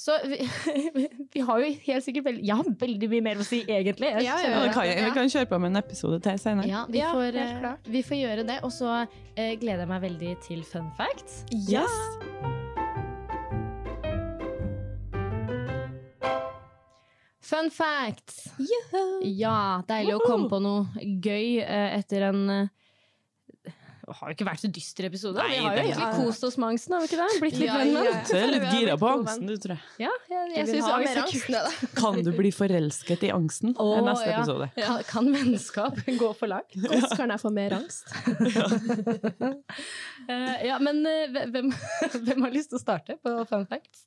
[0.01, 0.39] Så vi,
[1.35, 4.15] vi har jo helt sikkert veldig Jeg har veldig mye mer å si, egentlig.
[4.15, 6.71] Jeg Ja, ja, Ja, vi, kan, vi kan kjøre på med en episode til senere.
[6.71, 8.59] Ja, vi, Ja, får, eh, vi får gjøre det.
[8.67, 9.03] Og så
[9.37, 11.45] eh, gleder jeg meg veldig til fun facts.
[11.69, 12.60] Yes.
[17.51, 18.45] Fun facts!
[18.63, 19.07] Juhu.
[19.27, 22.69] Ja, deilig å komme på noe gøy eh, etter en eh,
[23.65, 25.43] Det har jo ikke vært så dyster episode.
[25.43, 26.13] Nei, vi har jo egentlig Ja.
[26.15, 27.41] kost oss med angsten, har vi ikke det?
[27.43, 28.23] Blitt litt Ja, venn med ja, den.
[28.31, 29.83] Du er litt gira på angsten, du, tror jeg.
[30.05, 31.93] Ja, jeg, jeg, jeg ha angst er angst kult.
[31.99, 33.75] Kan du bli forelsket i angsten?
[33.83, 34.39] Oh, er neste ja.
[34.39, 34.71] episode.
[34.79, 36.79] Kan, kan vennskap gå for langt?
[36.87, 38.07] Hvordan kan jeg få mer angst?
[40.31, 41.73] Eh, ja, men hvem,
[42.27, 44.05] hvem har lyst til å starte på fun facts?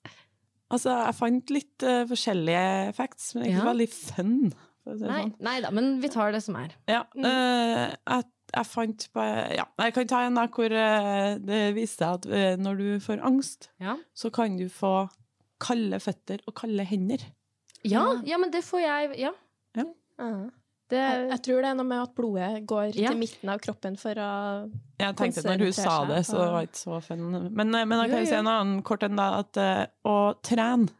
[0.73, 3.65] Altså, jeg fant litt uh, forskjellige facts, men ikke Ja.
[3.71, 4.37] veldig fun.
[4.83, 5.33] Si Nei, sånn.
[5.45, 6.73] nei da, men vi tar det som er.
[6.91, 7.23] Ja, Mm.
[7.29, 9.23] eh, jeg, jeg fant på
[9.55, 13.21] Ja, jeg kan ta en da hvor uh, det viser seg at når du får
[13.23, 13.95] angst, Ja.
[14.13, 15.09] så kan du få
[15.63, 17.23] kalde føtter og kalde hender.
[17.85, 19.31] Ja, ja, men det får jeg Ja.
[19.77, 19.85] Ja.
[20.93, 23.09] Det, Jeg, jeg tror det er noe med at blodet går Ja.
[23.13, 24.31] til midten av kroppen for å
[25.01, 27.23] Jeg tenkte når hun sa det, så det var det ikke så fun.
[27.49, 29.85] Men, eh, men da Jo, kan jeg si en annen kort enn da, at eh,
[30.05, 30.91] å trene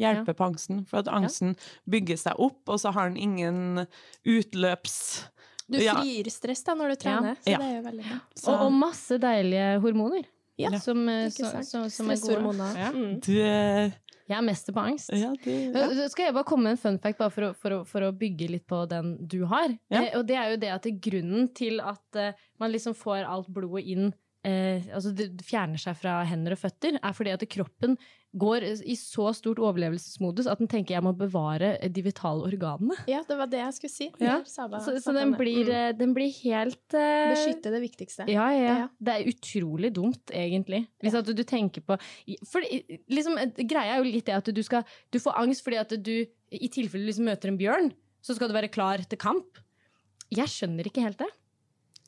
[0.00, 0.86] hjelper på angsten.
[0.88, 1.52] For at angsten
[1.92, 3.86] bygger seg opp, og så har den ingen
[4.24, 5.26] utløps...
[5.72, 5.94] Du Ja.
[6.28, 7.58] stress da når du trener, så Ja.
[7.58, 8.18] det er jo veldig bra.
[8.34, 10.24] Så, og, og masse deilige hormoner.
[10.58, 12.20] Ja, som, eh, så, så, som er gode.
[12.20, 12.76] Stresshormoner.
[12.76, 12.90] Ja.
[12.92, 13.20] Mm.
[13.20, 13.92] du
[14.32, 15.12] Jeg er mester på angst.
[15.14, 16.08] Ja, det, ja.
[16.12, 18.48] Skal jeg bare komme med en fun fact for å, for, å, for å bygge
[18.54, 19.76] litt på den du har.
[19.92, 20.06] Ja.
[20.06, 23.26] Eh, og det er jo det at det grunnen til at eh, man liksom får
[23.28, 24.10] alt blodet inn
[24.48, 27.98] eh, Altså det fjerner seg fra hender og føtter, er fordi at kroppen
[28.32, 32.96] går i så stort overlevelsesmodus at den tenker jeg må bevare de vitale organene.
[33.10, 34.06] Ja, det var det jeg skulle si.
[34.22, 34.38] Ja.
[34.48, 35.72] Saba Så, så den, blir, Mm.
[35.76, 37.34] eh, den blir helt uh...
[37.34, 38.24] Beskytte det viktigste.
[38.32, 38.88] Ja, ja, ja.
[38.98, 40.86] Det er utrolig dumt, egentlig.
[41.04, 41.98] Hvis at du, du tenker på
[42.48, 42.64] For
[43.12, 45.92] liksom, eh, greia er jo litt det at du skal Du får angst fordi at
[46.02, 46.14] du
[46.52, 47.92] i tilfelle liksom møter en bjørn,
[48.24, 49.60] så skal du være klar til kamp.
[50.32, 51.28] Jeg skjønner ikke helt det.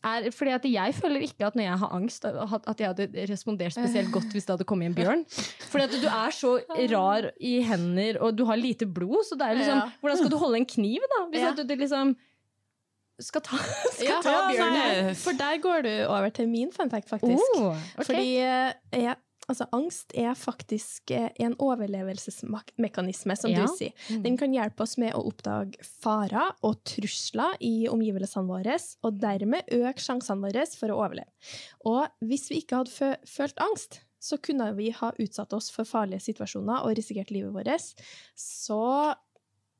[0.05, 3.73] Er, fordi at Jeg føler ikke at når jeg har angst, at jeg hadde respondert
[3.73, 5.25] spesielt godt hvis det hadde kommet en bjørn.
[5.71, 6.59] Fordi at du er så
[6.93, 9.25] rar i hender, og du har lite blod.
[9.29, 9.91] Så det er liksom, Ja.
[10.01, 11.25] hvordan skal du holde en kniv, da?
[11.33, 11.51] Hvis Ja.
[11.51, 12.15] at du, du liksom
[13.21, 13.57] skal ta,
[13.97, 15.05] skal Ja, ta ja, bjørnen?
[15.07, 15.15] nei.
[15.15, 17.43] For der går du over til min fun fact, faktisk.
[17.57, 18.05] Oh, okay.
[18.05, 19.15] Fordi eh, jeg,
[19.49, 23.65] altså, angst er faktisk eh, en overlevelsesmekanisme, som Ja.
[23.67, 23.93] du sier.
[24.11, 24.23] Mm.
[24.23, 29.69] Den kan hjelpe oss med å oppdage farer og trusler i omgivelsene våre, og dermed
[29.73, 31.31] øke sjansene våre for å overleve.
[31.85, 36.23] Og hvis vi ikke hadde følt angst, så kunne vi ha utsatt oss for farlige
[36.25, 37.93] situasjoner og risikert livet vårt.
[38.35, 39.15] Så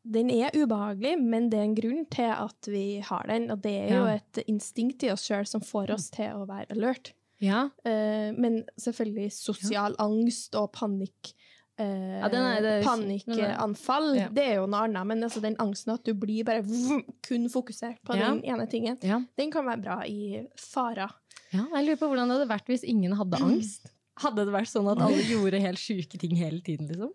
[0.05, 3.73] den er ubehagelig, men det er en grunn til at vi har den, og det
[3.87, 7.15] er jo et instinkt i oss sjøl som får oss til å være alert.
[7.45, 7.66] Ja.
[7.84, 11.34] Eh, men selvfølgelig sosial angst og panikk.
[11.76, 14.28] eh, Ja, er- er- panikkanfall, Ja.
[14.30, 15.07] det er jo noe annet.
[15.07, 18.30] Men altså, den angsten at du blir bare vroom, kun fokusert på Ja.
[18.30, 19.20] den ene tingen, Ja.
[19.36, 21.11] den kan være bra i farer.
[21.53, 21.66] ja.
[21.74, 23.90] Jeg lurer på hvordan det hadde vært hvis ingen hadde angst.
[24.16, 27.11] Hadde det vært sånn at alle gjorde helt sjuke ting hele tiden, liksom?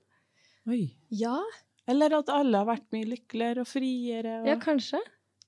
[0.67, 0.93] Oi.
[1.09, 1.41] Ja,
[1.87, 4.41] Eller at alle har vært mye lykkeligere og friere.
[4.41, 4.45] Og...
[4.47, 4.99] Ja, kanskje.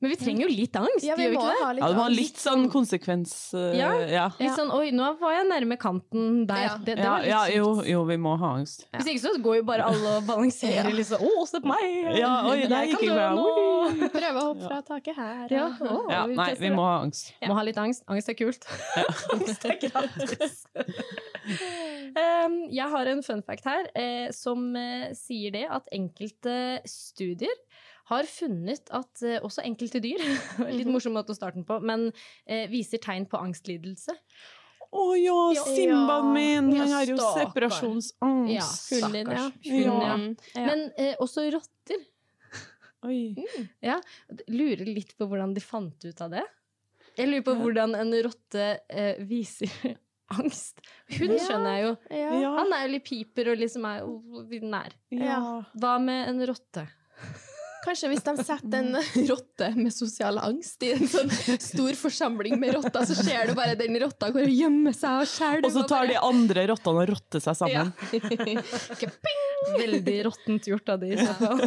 [0.01, 1.61] Men vi trenger jo litt angst, Ja, vi gjør vi må ikke det?
[1.61, 3.33] ha litt Ja, det var ha litt sånn konsekvens...
[3.53, 3.89] uh, Ja.
[4.09, 4.23] ja.
[4.39, 6.63] Litt sånn oi, nå var jeg nærme kanten der.
[6.65, 6.71] Ja.
[6.81, 7.55] Det, det Ja, var litt ja, sykt.
[7.59, 8.87] jo, jo, vi må ha angst.
[8.97, 10.95] Hvis ikke så går jo bare alle og balanserer Ja.
[10.97, 11.21] liksom.
[11.21, 12.17] Å, se på meg!
[12.17, 13.29] Ja, oi, nei, Jeg kan dø bra.
[13.37, 14.09] nå!
[14.17, 15.45] Prøve å hoppe fra taket her.
[15.53, 15.67] Ja,
[16.09, 17.29] Ja, vi nei, vi må ha angst.
[17.45, 18.01] Må ha litt angst.
[18.09, 18.65] Angst er kult.
[19.37, 20.65] angst er gratis.
[22.17, 26.55] um, jeg har en fun fact her eh, som eh, sier det at enkelte
[26.89, 27.53] studier
[28.11, 30.21] har funnet at eh, også enkelte dyr
[30.77, 30.91] Litt Mhm.
[30.93, 32.09] morsom måte å starte den på, men
[32.45, 34.15] eh, viser tegn på angstlidelse.
[34.91, 35.63] Å oh, Ja.
[35.63, 36.71] Simbaen min!
[36.75, 38.17] Ja, Han har jo separasjonsangst.
[38.51, 39.45] Ja, Hunden ja.
[39.63, 40.15] Hunden, ja.
[40.19, 40.65] Mm, ja.
[40.67, 42.01] Men eh, også rotter.
[43.07, 43.33] Oi.
[44.51, 46.43] Lurer litt på hvordan de fant ut av det.
[47.17, 49.71] Jeg lurer på hvordan en rotte eh, viser
[50.37, 50.79] angst.
[51.17, 51.93] Hun skjønner jeg jo.
[52.19, 52.29] ja.
[52.43, 52.51] Ja.
[52.59, 54.93] Han er jo litt piper og liksom er jo nær.
[55.11, 55.39] ja.
[55.75, 56.85] Hva med en rotte?
[57.81, 58.97] Kanskje hvis de setter en
[59.31, 63.77] rotte med sosial angst i en sånn stor forsamling med rotter, så ser du bare
[63.79, 65.65] den rotta går og gjemmer seg og skjærer.
[65.65, 67.93] Og så tar de andre rottene og rotter seg sammen.
[69.81, 71.65] Veldig råttent gjort av de i så fall.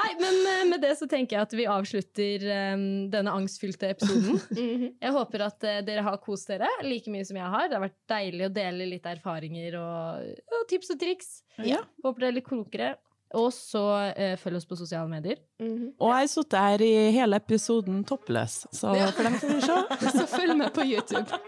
[0.00, 2.44] Nei, men eh, med det så tenker jeg at vi avslutter
[2.74, 4.38] um, denne angstfylte episoden.
[4.50, 4.86] Mhm.
[5.00, 7.68] Jeg håper at uh, dere har kost dere like mye som jeg har.
[7.68, 11.30] Det har vært deilig å dele litt erfaringer og, og tips og triks.
[11.66, 11.80] Ja.
[12.04, 12.90] Håper dere er litt klokere.
[13.38, 15.36] Og så eh, følg oss på sosiale medier.
[15.62, 15.92] Mhm.
[16.00, 19.10] Og jeg har sittet her i hele episoden toppløs, så Ja.
[19.14, 19.76] for dem som vil se
[20.18, 21.30] Så følg med på YouTube.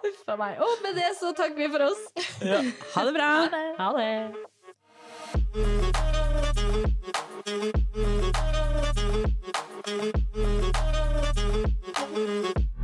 [0.00, 0.56] Uff a meg.
[0.64, 2.02] Og med det så takker vi for oss.
[2.40, 2.62] ja.
[2.94, 3.32] Ha det bra!
[3.78, 4.34] Ha det.
[12.22, 12.79] Thank you.